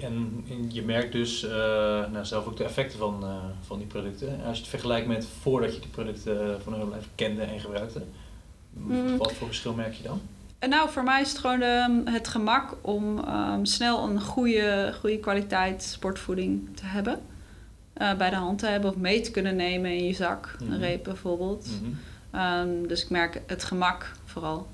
En, 0.00 0.44
en 0.50 0.68
je 0.72 0.82
merkt 0.82 1.12
dus 1.12 1.44
eh, 1.44 1.50
nou, 2.12 2.24
zelf 2.24 2.46
ook 2.46 2.56
de 2.56 2.64
effecten 2.64 2.98
van, 2.98 3.22
eh, 3.22 3.36
van 3.66 3.78
die 3.78 3.86
producten. 3.86 4.28
En 4.28 4.44
als 4.44 4.56
je 4.56 4.62
het 4.62 4.70
vergelijkt 4.70 5.06
met 5.06 5.26
voordat 5.40 5.74
je 5.74 5.80
die 5.80 5.90
producten 5.90 6.62
van 6.62 6.74
Herbalife 6.74 7.08
kende 7.14 7.42
en 7.42 7.60
gebruikte, 7.60 8.02
Mm. 8.72 9.16
wat 9.16 9.32
voor 9.32 9.46
verschil 9.46 9.72
merk 9.74 9.94
je 9.94 10.02
dan? 10.02 10.20
En 10.58 10.68
nou, 10.68 10.90
voor 10.90 11.02
mij 11.04 11.20
is 11.20 11.28
het 11.28 11.38
gewoon 11.38 11.58
de, 11.58 12.02
het 12.04 12.28
gemak 12.28 12.76
om 12.80 13.18
ehm, 13.24 13.64
snel 13.64 14.08
een 14.08 14.20
goede, 14.20 14.94
goede 15.00 15.18
kwaliteit 15.18 15.82
sportvoeding 15.82 16.68
te 16.76 16.84
hebben. 16.84 17.20
Eh, 17.92 18.14
bij 18.14 18.30
de 18.30 18.36
hand 18.36 18.58
te 18.58 18.66
hebben 18.66 18.90
of 18.90 18.96
mee 18.96 19.20
te 19.20 19.30
kunnen 19.30 19.56
nemen 19.56 19.90
in 19.90 20.04
je 20.04 20.14
zak. 20.14 20.56
Mhm. 20.60 20.72
Een 20.72 20.78
reep 20.78 21.04
bijvoorbeeld. 21.04 21.68
Mhm. 21.82 21.92
Ehm, 22.30 22.86
dus 22.88 23.02
ik 23.02 23.10
merk 23.10 23.42
het 23.46 23.64
gemak 23.64 24.12
vooral. 24.24 24.66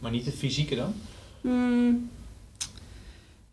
Maar 0.00 0.10
niet 0.10 0.26
het 0.26 0.34
fysieke 0.34 0.76
dan? 0.76 0.94
Hmm. 1.40 2.10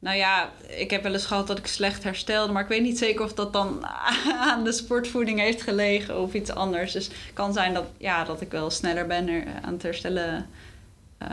Nou 0.03 0.17
ja, 0.17 0.51
ik 0.67 0.91
heb 0.91 1.03
wel 1.03 1.13
eens 1.13 1.25
gehad 1.25 1.48
dat 1.48 1.57
ik 1.57 1.67
slecht 1.67 2.03
herstelde, 2.03 2.53
maar 2.53 2.63
ik 2.63 2.69
weet 2.69 2.81
niet 2.81 2.98
zeker 2.98 3.24
of 3.24 3.33
dat 3.33 3.53
dan 3.53 3.86
aan 4.50 4.63
de 4.63 4.72
sportvoeding 4.72 5.39
heeft 5.39 5.62
gelegen 5.62 6.19
of 6.19 6.33
iets 6.33 6.51
anders. 6.51 6.91
Dus 6.91 7.05
het 7.05 7.15
kan 7.33 7.53
zijn 7.53 7.74
dat, 7.74 7.86
ja, 7.98 8.24
dat 8.24 8.41
ik 8.41 8.51
wel 8.51 8.69
sneller 8.69 9.07
ben 9.07 9.27
er 9.27 9.43
aan 9.62 9.74
het 9.74 9.83
herstellen 9.83 10.50
eh, 11.17 11.27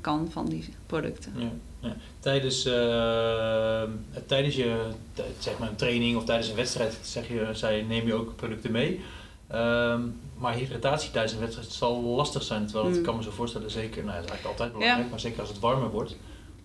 kan 0.00 0.28
van 0.30 0.46
die 0.46 0.74
producten. 0.86 1.32
Ja, 1.36 1.50
ja. 1.80 1.96
Tijdens, 2.20 2.64
eh, 2.66 3.82
tijdens 4.26 4.56
je 4.56 4.90
zeg 5.38 5.58
maar 5.58 5.68
een 5.68 5.76
training 5.76 6.16
of 6.16 6.24
tijdens 6.24 6.48
een 6.48 6.56
wedstrijd 6.56 6.98
zeg 7.02 7.28
je, 7.28 7.48
zei, 7.52 7.82
neem 7.82 8.06
je 8.06 8.14
ook 8.14 8.36
producten 8.36 8.72
mee. 8.72 9.00
Ehm, 9.48 10.00
maar 10.38 10.54
hydratatie 10.54 11.10
tijdens 11.10 11.32
een 11.32 11.40
wedstrijd 11.40 11.72
zal 11.72 12.02
lastig 12.02 12.42
zijn. 12.42 12.66
Terwijl 12.66 12.88
Mm. 12.88 12.94
ik 12.94 13.02
kan 13.02 13.16
me 13.16 13.22
zo 13.22 13.30
voorstellen, 13.30 13.70
zeker, 13.70 14.04
nou, 14.04 14.16
dat 14.16 14.24
is 14.24 14.30
eigenlijk 14.30 14.60
altijd 14.60 14.78
belangrijk, 14.78 15.10
maar 15.10 15.20
zeker 15.20 15.40
als 15.40 15.48
het 15.48 15.58
warmer 15.58 15.90
wordt. 15.90 16.16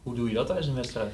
Hoe 0.04 0.16
doe 0.16 0.28
je 0.28 0.36
dat 0.36 0.46
tijdens 0.46 0.68
een 0.68 0.75
wedstrijd? 0.75 1.13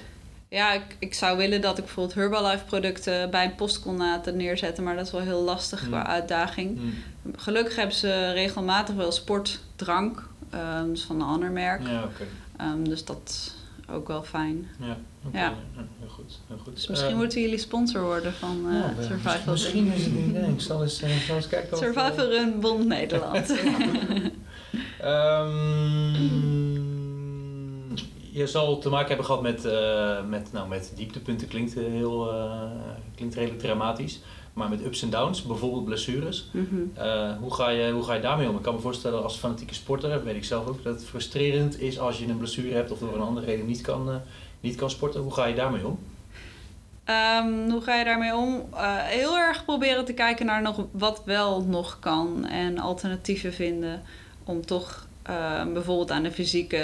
Ja, 0.49 0.73
ik, 0.73 0.95
ik 0.99 1.13
zou 1.13 1.37
willen 1.37 1.61
dat 1.61 1.77
ik 1.77 1.83
bijvoorbeeld 1.83 2.15
Herbalife 2.15 2.65
producten 2.65 3.29
bij 3.31 3.45
een 3.45 3.55
postcolnaten 3.55 4.37
neerzetten, 4.37 4.83
maar 4.83 4.95
dat 4.95 5.05
is 5.05 5.11
wel 5.11 5.21
heel 5.21 5.41
lastig 5.41 5.79
Hmm. 5.79 5.89
qua 5.89 6.05
uitdaging. 6.07 6.79
Gelukkig 7.35 7.75
hebben 7.75 7.95
ze 7.95 8.31
regelmatig 8.31 8.95
wel 8.95 9.11
sportdrank, 9.11 10.27
ehm, 10.49 10.87
dus 10.89 11.03
van 11.03 11.15
een 11.15 11.27
ander 11.27 11.51
merk. 11.51 11.87
Ja. 11.87 12.07
Ehm, 12.57 12.83
dus 12.83 13.05
dat 13.05 13.19
is 13.25 13.53
ook 13.91 14.07
wel 14.07 14.23
fijn. 14.23 14.67
Ja, 15.31 15.53
heel 15.99 16.09
goed. 16.09 16.39
Heel 16.47 16.57
goed. 16.57 16.73
Dus 16.75 16.87
misschien 16.87 17.09
Ehm, 17.11 17.17
moeten 17.19 17.41
jullie 17.41 17.57
sponsor 17.57 18.01
worden 18.01 18.33
van 18.33 18.65
eh, 18.69 18.73
ja, 18.79 18.93
we- 18.97 19.03
Survival 19.03 19.51
Misschien 19.53 19.91
is 19.93 20.05
het 20.05 20.13
een 20.13 20.29
idee. 20.29 20.49
Ik 20.51 20.61
zal 20.61 20.83
eens, 20.83 21.01
eh, 21.01 21.09
zal 21.27 21.35
eens 21.35 21.47
kijken. 21.47 21.73
of, 21.77 21.83
eh, 21.83 21.85
Survival 21.85 22.27
Run 22.27 22.59
Bond 22.59 22.85
Nederland. 22.85 23.47
je 28.35 28.47
zal 28.47 28.77
te 28.77 28.89
maken 28.89 29.07
hebben 29.07 29.25
gehad 29.25 29.41
met, 29.41 29.65
eh, 29.65 30.23
met, 30.29 30.51
nou, 30.51 30.67
met 30.67 30.91
dieptepunten, 30.95 31.47
klinkt, 31.47 31.77
eh, 31.77 31.83
heel, 31.83 32.31
eh, 32.33 32.61
klinkt 33.15 33.35
redelijk 33.35 33.61
dramatisch. 33.61 34.19
Maar 34.53 34.69
met 34.69 34.85
ups 34.85 35.01
en 35.01 35.09
downs, 35.09 35.41
bijvoorbeeld 35.41 35.85
blessures. 35.85 36.49
Mhm. 36.51 36.75
Hoe, 37.39 37.53
ga 37.53 37.69
je, 37.69 37.91
hoe 37.91 38.03
ga 38.03 38.13
je 38.13 38.21
daarmee 38.21 38.49
om? 38.49 38.55
Ik 38.55 38.61
kan 38.61 38.73
me 38.73 38.79
voorstellen 38.79 39.23
als 39.23 39.37
fanatieke 39.37 39.73
sporter, 39.73 40.09
dat 40.09 40.23
weet 40.23 40.35
ik 40.35 40.43
zelf 40.43 40.67
ook, 40.67 40.83
dat 40.83 40.95
het 40.95 41.05
frustrerend 41.05 41.81
is 41.81 41.99
als 41.99 42.19
je 42.19 42.27
een 42.27 42.37
blessure 42.37 42.73
hebt 42.73 42.91
of 42.91 42.99
door 42.99 43.15
een 43.15 43.21
andere 43.21 43.45
reden 43.45 43.65
niet 43.65 43.81
kan, 43.81 44.21
niet 44.59 44.75
kan 44.75 44.89
sporten. 44.89 45.21
Hoe 45.21 45.33
ga 45.33 45.45
je 45.45 45.55
daarmee 45.55 45.87
om? 45.87 45.99
Ehm, 47.03 47.69
hoe 47.69 47.81
ga 47.81 47.95
je 47.95 48.05
daarmee 48.05 48.35
om? 48.35 48.63
Heel 49.03 49.37
erg 49.37 49.65
proberen 49.65 50.05
te 50.05 50.13
kijken 50.13 50.45
naar 50.45 50.61
nog 50.61 50.85
wat 50.91 51.21
wel 51.25 51.63
nog 51.63 51.97
kan 51.99 52.45
en 52.45 52.79
alternatieven 52.79 53.53
vinden 53.53 54.01
om 54.43 54.65
toch 54.65 55.04
eh, 55.25 55.65
bijvoorbeeld 55.73 56.11
aan 56.11 56.23
de 56.23 56.31
fysieke 56.31 56.83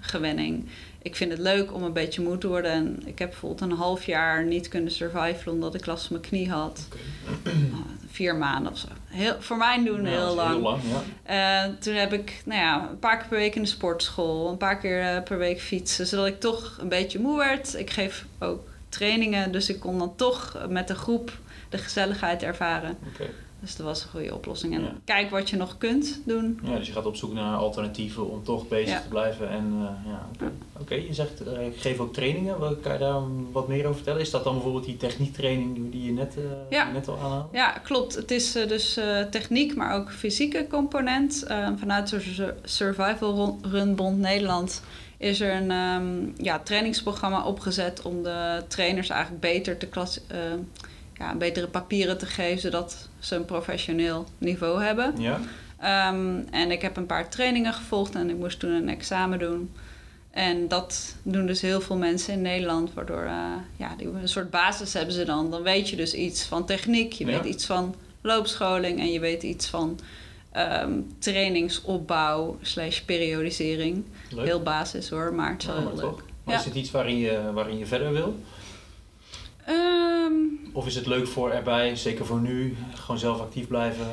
gewenning. 0.00 0.68
Ik 1.02 1.16
vind 1.16 1.30
het 1.30 1.40
leuk 1.40 1.74
om 1.74 1.82
een 1.82 1.92
beetje 1.92 2.22
moe 2.22 2.38
te 2.38 2.48
worden. 2.48 2.70
En 2.70 3.02
ik 3.04 3.18
heb 3.18 3.30
bijvoorbeeld 3.30 3.70
een 3.70 3.76
half 3.76 4.04
jaar 4.04 4.44
niet 4.44 4.68
kunnen 4.68 4.90
survivalen 4.90 5.52
omdat 5.52 5.74
ik 5.74 5.86
last 5.86 6.06
van 6.06 6.16
mijn 6.16 6.28
knie 6.28 6.50
had. 6.50 6.88
Vier 8.10 8.36
maanden 8.36 8.72
of 8.72 8.78
zo. 8.78 8.88
Heel, 9.06 9.36
voor 9.38 9.56
mijn 9.56 9.84
doen 9.84 10.02
Ja, 10.02 10.10
heel 10.10 10.34
lang. 10.34 10.50
Heel 10.50 10.60
lang, 10.60 10.80
ja. 11.26 11.64
Eh, 11.64 11.72
toen 11.78 11.94
heb 11.94 12.12
ik 12.12 12.42
nou 12.44 12.60
ja, 12.60 12.88
een 12.90 12.98
paar 12.98 13.18
keer 13.18 13.28
per 13.28 13.38
week 13.38 13.54
in 13.54 13.62
de 13.62 13.68
sportschool, 13.68 14.48
een 14.48 14.56
paar 14.56 14.78
keer 14.78 15.02
eh, 15.02 15.22
per 15.22 15.38
week 15.38 15.60
fietsen, 15.60 16.06
zodat 16.06 16.26
ik 16.26 16.40
toch 16.40 16.78
een 16.80 16.88
beetje 16.88 17.18
moe 17.18 17.38
werd. 17.38 17.74
Ik 17.78 17.90
geef 17.90 18.24
ook 18.38 18.68
trainingen, 18.88 19.52
dus 19.52 19.68
ik 19.68 19.80
kon 19.80 19.98
dan 19.98 20.16
toch 20.16 20.66
met 20.68 20.88
de 20.88 20.94
groep 20.94 21.38
de 21.68 21.78
gezelligheid 21.78 22.42
ervaren. 22.42 22.98
Dus 23.64 23.76
dat 23.76 23.86
was 23.86 24.02
een 24.02 24.08
goede 24.10 24.34
oplossing. 24.34 24.74
En 24.74 24.80
Ja. 24.80 24.92
kijk 25.04 25.30
wat 25.30 25.50
je 25.50 25.56
nog 25.56 25.78
kunt 25.78 26.20
doen. 26.24 26.58
Ja, 26.64 26.76
dus 26.76 26.86
je 26.86 26.92
gaat 26.92 27.06
op 27.06 27.16
zoek 27.16 27.32
naar 27.32 27.56
alternatieven 27.56 28.30
om 28.30 28.44
toch 28.44 28.68
bezig 28.68 28.88
Ja. 28.94 29.00
te 29.00 29.08
blijven. 29.08 29.48
En 29.50 29.72
eh, 29.80 30.10
ja, 30.12 30.26
oké. 30.80 30.94
Je 30.94 31.14
zegt, 31.14 31.40
eh, 31.42 31.66
ik 31.66 31.76
geef 31.76 31.98
ook 31.98 32.12
trainingen. 32.14 32.58
Wat, 32.58 32.80
kan 32.80 32.92
je 32.92 32.98
daar 32.98 33.20
wat 33.52 33.68
meer 33.68 33.82
over 33.84 33.94
vertellen? 33.94 34.20
Is 34.20 34.30
dat 34.30 34.44
dan 34.44 34.52
bijvoorbeeld 34.54 34.84
die 34.84 34.96
techniektraining 34.96 35.92
die- 35.92 36.04
je 36.04 36.12
net, 36.12 36.36
eh, 36.36 36.42
Ja. 36.70 36.90
net 36.92 37.08
al 37.08 37.16
aanhaalde? 37.18 37.48
Ja, 37.52 37.70
klopt. 37.70 38.14
Het 38.14 38.30
is 38.30 38.52
dus 38.52 38.98
techniek, 39.30 39.74
maar 39.76 39.94
ook 39.94 40.12
fysieke 40.12 40.66
component. 40.70 41.42
Eh, 41.42 41.68
vanuit 41.76 42.08
de 42.08 42.54
Survival 42.64 43.58
Run 43.62 43.94
Bond 43.94 44.18
Nederland 44.18 44.82
is 45.18 45.40
er 45.40 45.54
een 45.54 45.70
ehm, 45.70 46.42
ja, 46.44 46.58
trainingsprogramma 46.58 47.44
opgezet 47.46 48.02
om 48.02 48.22
de 48.22 48.62
trainers 48.68 49.08
eigenlijk 49.08 49.40
beter 49.40 49.76
te 49.76 49.86
klas, 49.86 50.20
eh, 50.26 50.38
ja, 51.14 51.34
betere 51.34 51.66
papieren 51.68 52.18
te 52.18 52.26
geven, 52.26 52.60
zodat 52.60 53.08
ze 53.18 53.34
een 53.34 53.44
professioneel 53.44 54.26
niveau 54.38 54.82
hebben. 54.82 55.14
Ja? 55.18 55.40
Ehm, 55.78 56.40
en 56.50 56.70
ik 56.70 56.82
heb 56.82 56.96
een 56.96 57.06
paar 57.06 57.28
trainingen 57.30 57.72
gevolgd 57.74 58.14
en 58.14 58.30
ik 58.30 58.36
moest 58.36 58.58
toen 58.58 58.70
een 58.70 58.88
examen 58.88 59.38
doen. 59.38 59.70
En 60.30 60.68
dat 60.68 61.14
doen 61.22 61.46
dus 61.46 61.60
heel 61.60 61.80
veel 61.80 61.96
mensen 61.96 62.32
in 62.34 62.42
Nederland, 62.42 62.94
waardoor 62.94 63.22
eh, 63.22 63.44
ja, 63.76 63.94
die, 63.96 64.06
een 64.06 64.28
soort 64.28 64.50
basis 64.50 64.92
hebben 64.92 65.14
ze 65.14 65.24
dan. 65.24 65.50
Dan 65.50 65.62
weet 65.62 65.88
je 65.88 65.96
dus 65.96 66.14
iets 66.14 66.42
van 66.44 66.66
techniek, 66.66 67.12
je 67.12 67.26
Ja. 67.26 67.30
weet 67.30 67.44
iets 67.52 67.66
van 67.66 67.94
loopscholing 68.20 68.98
en 69.00 69.12
je 69.12 69.20
weet 69.20 69.42
iets 69.42 69.66
van 69.66 69.98
ehm, 70.52 70.92
trainingsopbouw 71.18 72.58
slash 72.62 73.00
periodisering. 73.00 74.04
Leuk. 74.30 74.44
Heel 74.46 74.62
basis 74.62 75.08
hoor, 75.08 75.34
maar 75.34 75.50
het 75.50 75.60
is 75.62 75.66
wel 75.66 75.76
Ja, 75.76 75.80
heel 75.86 75.96
leuk. 75.96 76.22
Maar 76.44 76.54
is 76.58 76.64
het 76.64 76.74
iets 76.74 76.90
waarin 76.90 77.18
je, 77.18 77.52
waarin 77.52 77.78
je 77.78 77.86
verder 77.86 78.12
wil? 78.12 78.36
Ehm, 80.34 80.76
Of 80.76 80.86
is 80.86 80.94
het 80.94 81.06
leuk 81.06 81.26
voor 81.26 81.50
erbij, 81.50 81.96
zeker 81.96 82.26
voor 82.26 82.40
nu, 82.40 82.76
gewoon 82.94 83.18
zelf 83.18 83.40
actief 83.40 83.68
blijven? 83.68 84.06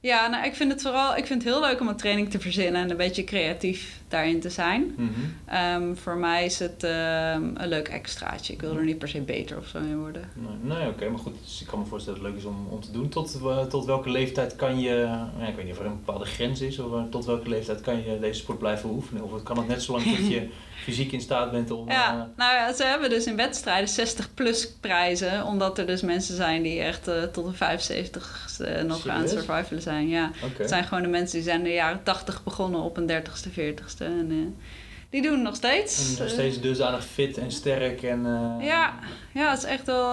ja, 0.00 0.26
nou, 0.26 0.44
ik 0.46 0.54
vind 0.54 0.72
het 0.72 0.82
vooral 0.82 1.16
ik 1.16 1.26
vind 1.26 1.42
het 1.44 1.52
heel 1.52 1.60
leuk 1.60 1.80
om 1.80 1.88
een 1.88 1.96
training 1.96 2.30
te 2.30 2.40
verzinnen 2.40 2.82
en 2.82 2.90
een 2.90 2.96
beetje 2.96 3.24
creatief 3.24 4.00
daarin 4.08 4.40
te 4.40 4.50
zijn. 4.50 4.94
Mhm. 4.96 5.10
Ehm, 5.46 5.94
voor 5.94 6.16
mij 6.16 6.44
is 6.44 6.58
het 6.58 6.84
ehm, 6.84 7.42
een 7.54 7.68
leuk 7.68 7.88
extraatje. 7.88 8.52
Ik 8.52 8.60
wil 8.60 8.76
er 8.76 8.84
niet 8.84 8.98
per 8.98 9.08
se 9.08 9.20
beter 9.20 9.58
of 9.58 9.66
zo 9.66 9.78
in 9.78 9.98
worden. 9.98 10.28
Nee, 10.34 10.76
nee 10.78 10.88
oké, 10.88 11.08
maar 11.08 11.18
goed, 11.18 11.34
dus 11.44 11.60
ik 11.60 11.66
kan 11.66 11.78
me 11.78 11.84
voorstellen 11.84 12.22
dat 12.22 12.28
het 12.28 12.36
leuk 12.42 12.44
is 12.52 12.56
om, 12.56 12.66
om 12.70 12.80
te 12.80 12.90
doen. 12.90 13.08
Tot, 13.08 13.38
eh, 13.44 13.62
tot 13.62 13.84
welke 13.84 14.10
leeftijd 14.10 14.56
kan 14.56 14.80
je, 14.80 14.94
ja, 15.38 15.46
ik 15.48 15.56
weet 15.56 15.64
niet 15.64 15.74
of 15.74 15.80
er 15.80 15.86
een 15.86 16.02
bepaalde 16.04 16.24
grens 16.24 16.60
is, 16.60 16.78
of 16.78 16.92
eh, 16.92 17.02
tot 17.10 17.24
welke 17.24 17.48
leeftijd 17.48 17.80
kan 17.80 18.04
je 18.04 18.18
deze 18.20 18.40
sport 18.40 18.58
blijven 18.58 18.90
oefenen? 18.90 19.22
Of 19.24 19.42
kan 19.42 19.58
het 19.58 19.68
net 19.68 19.82
zolang 19.82 20.04
tot 20.04 20.28
je 20.34 20.48
fysiek 20.76 21.12
in 21.12 21.20
staat 21.20 21.50
bent 21.50 21.70
om... 21.70 21.88
Ja, 21.88 22.10
eh, 22.10 22.16
nou 22.36 22.54
ja, 22.54 22.72
ze 22.72 22.84
hebben 22.84 23.10
dus 23.10 23.26
in 23.26 23.36
wedstrijden 23.36 23.88
60 23.88 24.34
plus 24.34 24.72
prijzen. 24.80 25.44
Omdat 25.44 25.78
er 25.78 25.86
dus 25.86 26.02
mensen 26.02 26.36
zijn 26.36 26.62
die 26.62 26.80
echt 26.80 27.08
eh, 27.08 27.22
tot 27.22 27.46
de 27.46 27.52
75 27.52 28.48
e 28.58 28.82
nog 28.82 29.08
aan 29.08 29.20
het 29.20 29.30
survivalen 29.30 29.82
zijn. 29.82 30.08
Ja. 30.08 30.30
Het 30.56 30.68
zijn 30.68 30.84
gewoon 30.84 31.02
de 31.02 31.08
mensen 31.08 31.36
die 31.36 31.48
zijn 31.48 31.58
in 31.58 31.64
de 31.64 31.72
jaren 31.72 32.02
80 32.02 32.42
begonnen 32.44 32.80
op 32.80 32.96
een 32.96 33.10
30ste, 33.10 33.50
40ste. 33.50 34.04
En 34.04 34.26
eh, 34.30 34.64
die 35.10 35.22
doen 35.22 35.32
het 35.32 35.42
nog 35.42 35.56
steeds. 35.56 36.16
En 36.16 36.22
nog 36.22 36.32
steeds 36.32 36.60
dusdanig 36.60 37.04
fit 37.04 37.38
en 37.38 37.50
sterk 37.50 38.02
en... 38.02 38.22
ja, 38.60 38.94
ja, 39.34 39.50
het 39.50 39.58
is 39.58 39.64
echt 39.64 39.86
wel, 39.86 40.12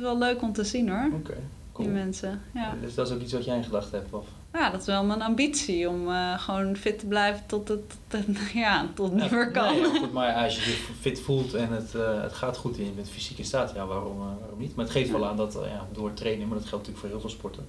wel 0.00 0.18
leuk 0.18 0.42
om 0.42 0.52
te 0.52 0.64
zien 0.64 0.88
hoor. 0.88 1.10
Oké, 1.14 1.36
cool. 1.72 1.88
Die 1.88 1.96
mensen. 1.96 2.42
Ja. 2.54 2.74
Dus 2.82 2.94
dat 2.94 3.06
is 3.06 3.14
ook 3.14 3.20
iets 3.20 3.32
wat 3.32 3.44
jij 3.44 3.56
in 3.56 3.64
gedachten 3.64 3.98
hebt? 3.98 4.12
Of? 4.12 4.26
Ja, 4.58 4.70
dat 4.70 4.80
is 4.80 4.86
wel 4.86 5.04
mijn 5.04 5.22
ambitie 5.22 5.88
om 5.88 6.08
eh, 6.08 6.38
gewoon 6.40 6.76
fit 6.76 6.98
te 6.98 7.06
blijven 7.06 7.46
tot 7.46 7.68
het, 7.68 7.96
tot 8.06 8.24
ja, 8.54 8.88
tot 8.94 9.10
het 9.10 9.20
niet 9.22 9.30
meer 9.30 9.50
kan. 9.50 9.74
Nee, 9.74 9.84
goed, 9.84 10.12
maar 10.18 10.34
als 10.34 10.64
je 10.64 10.70
je 10.70 10.76
fit 11.00 11.20
voelt 11.20 11.54
en 11.54 11.72
het, 11.72 11.94
eh, 11.94 12.22
het 12.22 12.32
gaat 12.32 12.56
goed 12.56 12.78
en 12.78 12.84
je 12.84 12.90
bent 12.90 13.10
fysiek 13.10 13.38
in 13.38 13.44
staat, 13.44 13.72
ja, 13.74 13.86
waarom, 13.86 14.20
eh, 14.20 14.40
waarom 14.40 14.58
niet? 14.58 14.74
Maar 14.74 14.84
het 14.84 14.94
geeft 14.94 15.10
wel 15.10 15.26
aan 15.26 15.36
dat 15.36 15.52
ja, 15.52 15.86
door 15.92 16.12
trainen, 16.12 16.48
maar 16.48 16.58
dat 16.58 16.66
geldt 16.66 16.86
natuurlijk 16.86 16.98
voor 16.98 17.08
heel 17.08 17.20
veel 17.20 17.38
sporten, 17.38 17.66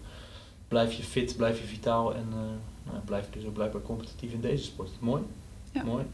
blijf 0.68 0.94
je 0.94 1.04
fit, 1.04 1.38
blijf 1.38 1.60
je 1.60 1.68
vitaal 1.68 2.16
en 2.16 2.28
nou, 2.84 2.98
blijf 3.06 3.26
je 3.26 3.40
dus 3.40 3.48
ook 3.48 3.54
blijkbaar 3.54 3.82
competitief 3.82 4.32
in 4.32 4.42
deze 4.42 4.64
sport. 4.64 4.90
Mooi. 5.00 5.22
Ja. 5.72 5.84
Mooi. 5.84 6.06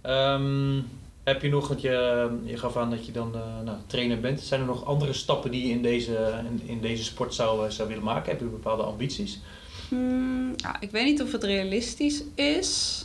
Ehm, 0.00 0.80
heb 1.24 1.42
je 1.42 1.48
nog, 1.48 1.68
want 1.68 1.80
je, 1.80 2.28
je 2.44 2.56
gaf 2.56 2.76
aan 2.76 2.90
dat 2.90 3.06
je 3.06 3.12
dan 3.12 3.30
nou, 3.64 3.78
trainer 3.86 4.20
bent. 4.20 4.40
Zijn 4.40 4.60
er 4.60 4.66
nog 4.66 4.84
andere 4.84 5.12
stappen 5.12 5.50
die 5.50 5.66
je 5.66 5.72
in 5.72 5.82
deze, 5.82 6.42
in, 6.50 6.68
in 6.68 6.80
deze 6.80 7.04
sport 7.04 7.34
zou, 7.34 7.70
zou 7.70 7.88
willen 7.88 8.04
maken? 8.04 8.30
Heb 8.30 8.40
je 8.40 8.46
bepaalde 8.46 8.82
ambities? 8.82 9.40
Hmm, 9.88 10.52
ja, 10.56 10.76
ik 10.80 10.90
weet 10.90 11.04
niet 11.04 11.22
of 11.22 11.32
het 11.32 11.44
realistisch 11.44 12.22
is. 12.34 13.04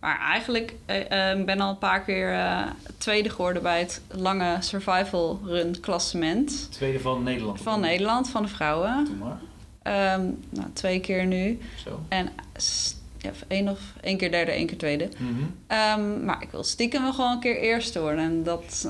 Maar 0.00 0.18
eigenlijk 0.18 0.74
uh, 0.86 0.96
uh, 0.96 1.44
ben 1.44 1.60
al 1.60 1.70
een 1.70 1.78
paar 1.78 2.02
keer 2.02 2.32
uh, 2.32 2.62
tweede 2.98 3.30
geworden 3.30 3.62
bij 3.62 3.78
het 3.78 4.00
lange 4.08 4.56
survival 4.60 5.40
run 5.44 5.80
klassement. 5.80 6.72
Tweede 6.72 7.00
van 7.00 7.22
Nederland? 7.22 7.60
Van 7.60 7.80
Nederland, 7.80 8.30
van 8.30 8.42
de 8.42 8.48
vrouwen. 8.48 9.04
Doe 9.04 9.14
maar. 9.14 9.40
Um, 10.14 10.38
nou, 10.50 10.68
twee 10.72 11.00
keer 11.00 11.26
nu. 11.26 11.58
Zo. 11.84 12.00
En 12.08 12.28
ja, 13.22 13.30
één 13.48 13.68
of 13.68 13.80
één 14.00 14.16
keer 14.16 14.30
derde, 14.30 14.50
één 14.50 14.66
keer 14.66 14.78
tweede. 14.78 15.08
Mm 15.18 15.26
-hmm. 15.36 16.00
um, 16.00 16.24
maar 16.24 16.42
ik 16.42 16.50
wil 16.50 16.64
stiekem 16.64 17.02
wel 17.02 17.12
gewoon 17.12 17.32
een 17.32 17.40
keer 17.40 17.56
eerste 17.58 18.00
worden. 18.00 18.24
En 18.24 18.42
dat. 18.42 18.88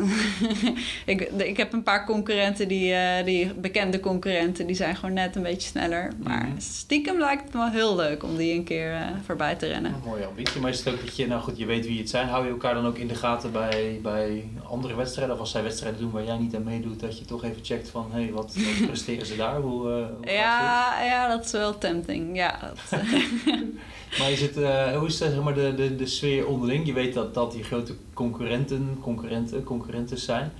ik, 1.07 1.21
ik 1.21 1.57
heb 1.57 1.73
een 1.73 1.83
paar 1.83 2.07
concurrenten, 2.07 2.69
die, 2.69 2.93
uh, 2.93 3.25
die 3.25 3.55
bekende 3.55 4.01
concurrenten, 4.01 4.67
die 4.67 4.77
zijn 4.77 4.97
gewoon 4.97 5.15
net 5.15 5.37
een 5.37 5.43
beetje 5.43 5.69
sneller. 5.69 6.13
Maar 6.23 6.47
Mhm. 6.47 6.61
stiekem 6.61 7.19
lijkt 7.19 7.43
het 7.43 7.53
me 7.53 7.59
wel 7.59 7.71
heel 7.71 7.97
leuk 7.97 8.23
om 8.23 8.37
die 8.37 8.55
een 8.55 8.65
keer 8.65 8.93
uh, 8.93 9.07
voorbij 9.25 9.55
te 9.55 9.67
rennen. 9.67 9.93
Een 9.95 10.01
mooie 10.05 10.25
ambitie. 10.25 10.61
Maar 10.61 10.71
is 10.71 10.79
het 10.79 10.95
ook 10.95 11.05
dat 11.05 11.17
je, 11.17 11.27
nou 11.27 11.43
goed, 11.43 11.59
je 11.59 11.67
weet 11.67 11.87
wie 11.87 11.99
het 11.99 12.11
zijn. 12.11 12.29
Hou 12.29 12.45
je 12.45 12.51
elkaar 12.51 12.75
dan 12.75 12.87
ook 12.87 12.99
in 12.99 13.09
de 13.09 13.15
gaten 13.15 13.53
bij, 13.53 13.99
bij 14.03 14.49
andere 14.65 14.95
wedstrijden? 14.95 15.35
Of 15.35 15.41
als 15.41 15.51
zij 15.51 15.63
wedstrijden 15.63 16.01
doen 16.01 16.11
waar 16.11 16.25
jij 16.25 16.37
niet 16.37 16.55
aan 16.55 16.63
meedoet, 16.63 17.01
dat 17.01 17.19
je 17.19 17.25
toch 17.25 17.45
even 17.45 17.65
checkt 17.65 17.89
van 17.89 18.09
hé, 18.13 18.23
hey, 18.23 18.33
wat, 18.33 18.55
wat 18.57 18.87
presteren 18.91 19.27
ze 19.27 19.37
daar? 19.37 19.57
Hoe, 19.61 19.89
uh, 19.89 20.07
hoe 20.17 20.33
ja, 20.33 21.03
ja, 21.05 21.29
dat 21.29 21.45
is 21.45 21.51
wel 21.53 21.79
tempting. 21.79 22.37
Ja, 22.37 22.59
dat, 22.61 23.01
Maar 24.21 24.31
is 24.31 24.41
het, 24.41 24.57
uh, 24.57 24.97
hoe 24.97 25.07
is 25.07 25.21
het, 25.21 25.33
zeg 25.33 25.43
maar, 25.43 25.55
de, 25.55 25.75
de, 25.75 25.97
de 25.97 26.07
sfeer 26.07 26.47
onderling? 26.47 26.87
Je 26.87 26.93
weet 26.93 27.15
dat, 27.15 27.35
dat 27.35 27.53
die 27.53 27.65
grote 27.65 27.95
concurrenten, 28.15 28.99
concurrenten, 29.01 29.65
concurrenten 29.65 30.19
zijn. 30.19 30.53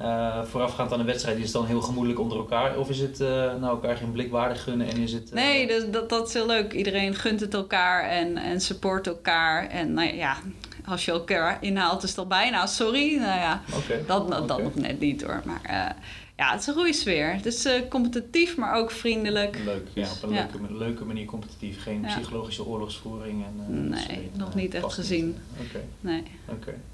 Uh, 0.00 0.42
voorafgaand 0.42 0.92
aan 0.92 1.00
een 1.00 1.06
wedstrijd 1.06 1.36
is 1.36 1.42
het 1.42 1.52
dan 1.52 1.66
heel 1.66 1.80
gemoedelijk 1.80 2.20
onder 2.20 2.38
elkaar? 2.38 2.78
Of 2.78 2.88
is 2.88 2.98
het 2.98 3.20
uh, 3.20 3.28
nou 3.28 3.64
elkaar 3.64 3.96
geen 3.96 4.12
blik 4.12 4.30
waardig 4.30 4.62
gunnen 4.62 4.88
en 4.88 4.96
is 4.96 5.12
het... 5.12 5.32
Nee, 5.32 5.66
dus 5.66 5.84
dat, 5.90 6.08
dat 6.08 6.28
is 6.28 6.34
heel 6.34 6.46
leuk. 6.46 6.72
Iedereen 6.72 7.14
gunt 7.14 7.40
het 7.40 7.54
elkaar 7.54 8.08
en, 8.08 8.36
en 8.36 8.60
support 8.60 9.06
elkaar. 9.06 9.68
En 9.68 9.92
nou 9.92 10.16
ja, 10.16 10.36
als 10.84 11.04
je 11.04 11.10
elkaar 11.10 11.58
inhaalt 11.60 12.02
is 12.02 12.10
het 12.10 12.18
al 12.18 12.26
bijna 12.26 12.66
sorry. 12.66 13.16
Nou 13.16 13.38
ja, 13.38 13.62
okay. 13.72 14.04
dat, 14.06 14.30
dat, 14.30 14.50
okay. 14.50 14.62
nog 14.62 14.74
net 14.74 15.00
niet 15.00 15.22
hoor. 15.22 15.42
Maar 15.44 15.96
ja, 16.38 16.50
het 16.52 16.60
is 16.60 16.66
een 16.66 16.74
goede 16.74 16.92
sfeer. 16.92 17.32
Het 17.34 17.46
is 17.46 17.66
uh, 17.66 17.72
competitief, 17.88 18.56
maar 18.56 18.74
ook 18.74 18.90
vriendelijk. 18.90 19.58
Leuk, 19.64 19.86
ja, 19.92 20.08
op 20.10 20.22
een 20.22 20.34
ja. 20.34 20.48
leuke, 20.52 20.74
leuke 20.74 21.04
manier 21.04 21.24
competitief. 21.26 21.82
Geen 21.82 22.00
Ja. 22.02 22.06
psychologische 22.16 22.64
oorlogsvoering. 22.66 23.44
En, 23.44 23.74
uh, 23.74 23.90
Nee, 24.06 24.30
nog 24.36 24.48
dingen. 24.48 24.62
niet 24.64 24.74
echt 24.74 24.92
gezien. 24.92 25.36
Oké, 25.60 25.84
Nee. 26.00 26.22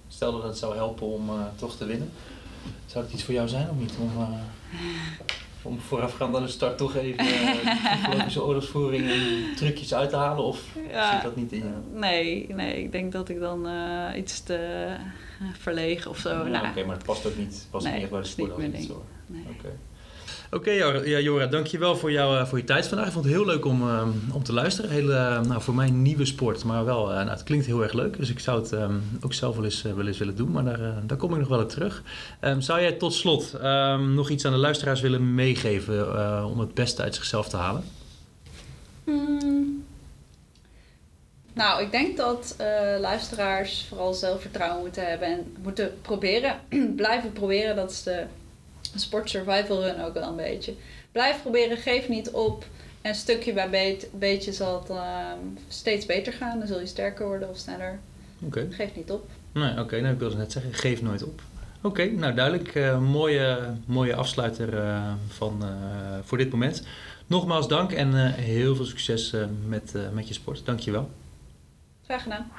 Stel 0.09 0.33
dat 0.33 0.42
het 0.42 0.59
zou 0.59 0.74
helpen 0.76 1.07
om 1.07 1.28
uh, 1.28 1.35
toch 1.57 1.76
te 1.76 1.85
winnen. 1.85 2.11
Zou 2.87 3.04
het 3.04 3.14
iets 3.14 3.22
voor 3.22 3.35
jou 3.35 3.48
zijn 3.48 3.70
of 3.70 3.76
niet? 3.76 3.92
Om, 4.00 4.11
om 5.62 5.80
voorafgaand 5.80 6.37
aan 6.37 6.42
de 6.42 6.48
start 6.48 6.78
toch 6.78 6.96
even 6.96 7.24
psychologische 8.00 8.44
oorlogsvoering 8.44 9.11
en 9.11 9.20
trucjes 9.57 9.94
uit 9.94 10.11
te 10.11 10.16
halen? 10.16 10.44
Of 10.44 10.61
Ja. 10.90 11.12
zit 11.12 11.22
dat 11.22 11.37
niet 11.37 11.52
in 11.52 11.59
jou? 11.59 11.70
Nee, 12.00 12.46
nee, 12.54 12.83
ik 12.83 12.92
denk 12.92 13.12
dat 13.12 13.28
ik 13.28 13.40
dan 13.40 13.66
eh, 13.68 14.18
iets 14.18 14.40
te 14.42 14.57
eh, 14.57 15.46
verlegen 15.59 16.11
of 16.11 16.18
zo. 16.18 16.44
Nou, 16.46 16.68
Oké, 16.68 16.85
maar 16.85 16.96
het 16.96 17.04
past 17.04 17.26
ook 17.26 17.37
niet, 17.37 17.66
past 17.70 17.85
Nee, 17.85 17.92
niet 17.94 18.02
echt 18.02 18.11
bij 18.11 18.20
de 18.20 18.26
is 18.26 18.37
niet 18.37 18.46
sport. 18.85 19.02
Nee. 19.26 19.44
Oké. 19.58 19.68
Oké, 20.54 20.70
ja, 20.70 21.18
Jora, 21.18 21.46
dankjewel 21.46 21.96
voor, 21.96 22.12
jou, 22.12 22.38
eh, 22.38 22.46
voor 22.46 22.58
je 22.58 22.64
tijd 22.64 22.87
vandaag. 22.87 23.06
Ik 23.06 23.12
vond 23.12 23.24
het 23.24 23.34
heel 23.34 23.44
leuk 23.44 23.64
om, 23.64 23.82
eh, 23.82 24.06
om 24.32 24.42
te 24.42 24.52
luisteren. 24.52 24.90
Heel, 24.90 25.12
eh, 25.12 25.40
nou, 25.40 25.62
voor 25.62 25.74
mij 25.74 25.88
een 25.88 26.02
nieuwe 26.02 26.24
sport, 26.24 26.64
maar 26.64 26.84
wel, 26.84 27.06
nou, 27.06 27.28
het 27.28 27.42
klinkt 27.42 27.66
heel 27.66 27.82
erg 27.82 27.92
leuk. 27.92 28.16
Dus 28.16 28.30
ik 28.30 28.38
zou 28.38 28.60
het 28.60 28.72
eh, 28.72 28.90
ook 29.20 29.32
zelf 29.32 29.56
wel 29.56 29.64
eens, 29.64 29.82
wel 29.82 30.06
eens 30.06 30.18
willen 30.18 30.37
doen, 30.37 30.50
maar 30.50 30.64
daar, 30.64 31.06
daar 31.06 31.16
kom 31.16 31.32
ik 31.32 31.38
nog 31.38 31.48
wel 31.48 31.60
op 31.60 31.68
terug. 31.68 32.02
Ehm, 32.40 32.60
zou 32.60 32.80
jij 32.80 32.92
tot 32.92 33.14
slot 33.14 33.54
ehm, 33.54 34.14
nog 34.14 34.30
iets 34.30 34.44
aan 34.44 34.52
de 34.52 34.58
luisteraars 34.58 35.00
willen 35.00 35.34
meegeven 35.34 36.46
om 36.46 36.60
het 36.60 36.74
beste 36.74 37.02
uit 37.02 37.14
zichzelf 37.14 37.48
te 37.48 37.56
halen? 37.56 37.84
Hmm. 39.04 39.84
Nou, 41.52 41.82
ik 41.82 41.90
denk 41.90 42.16
dat 42.16 42.56
luisteraars 43.00 43.87
vooral 43.88 44.14
zelfvertrouwen 44.14 44.80
moeten 44.80 45.06
hebben 45.06 45.28
en 45.28 45.56
moeten 45.62 45.94
proberen, 46.02 46.60
blijven 46.96 47.32
proberen. 47.32 47.76
Dat 47.76 47.90
is 47.90 48.02
de 48.02 48.24
sport 48.94 49.30
survival 49.30 49.82
run 49.82 50.04
ook 50.04 50.14
wel 50.14 50.28
een 50.28 50.36
beetje. 50.36 50.74
Blijf 51.12 51.42
proberen, 51.42 51.76
geef 51.76 52.08
niet 52.08 52.30
op. 52.30 52.64
En 53.02 53.14
stukje 53.14 53.52
bij 53.52 53.70
beet- 53.70 54.08
beetje 54.12 54.52
zal 54.52 54.80
het 54.80 54.90
ehm, 54.90 55.38
steeds 55.68 56.06
beter 56.06 56.32
gaan. 56.32 56.58
Dan 56.58 56.68
zul 56.68 56.80
je 56.80 56.86
sterker 56.86 57.26
worden 57.26 57.48
of 57.48 57.56
sneller. 57.56 57.98
Oké. 58.42 58.66
Geef 58.70 58.96
niet 58.96 59.10
op. 59.10 59.28
Nee, 59.52 59.80
oké, 59.80 60.00
nou, 60.00 60.12
ik 60.12 60.18
wilde 60.18 60.36
net 60.36 60.52
zeggen, 60.52 60.74
geef 60.74 61.02
nooit 61.02 61.22
op. 61.24 61.40
Oké, 61.82 62.04
nou 62.04 62.34
duidelijk. 62.34 62.74
Eh, 62.74 62.98
mooie, 62.98 63.74
mooie 63.86 64.14
afsluiter 64.14 64.78
eh, 64.78 65.12
van, 65.28 65.62
eh, 65.62 65.68
voor 66.22 66.38
dit 66.38 66.50
moment. 66.50 66.82
Nogmaals 67.26 67.68
dank 67.68 67.92
en 67.92 68.14
heel 68.34 68.76
veel 68.76 68.84
succes 68.84 69.34
met, 69.66 69.94
met 70.12 70.28
je 70.28 70.34
sport. 70.34 70.62
Dank 70.64 70.80
je 70.80 70.90
wel. 70.90 71.10
Graag 72.04 72.22
gedaan. 72.22 72.50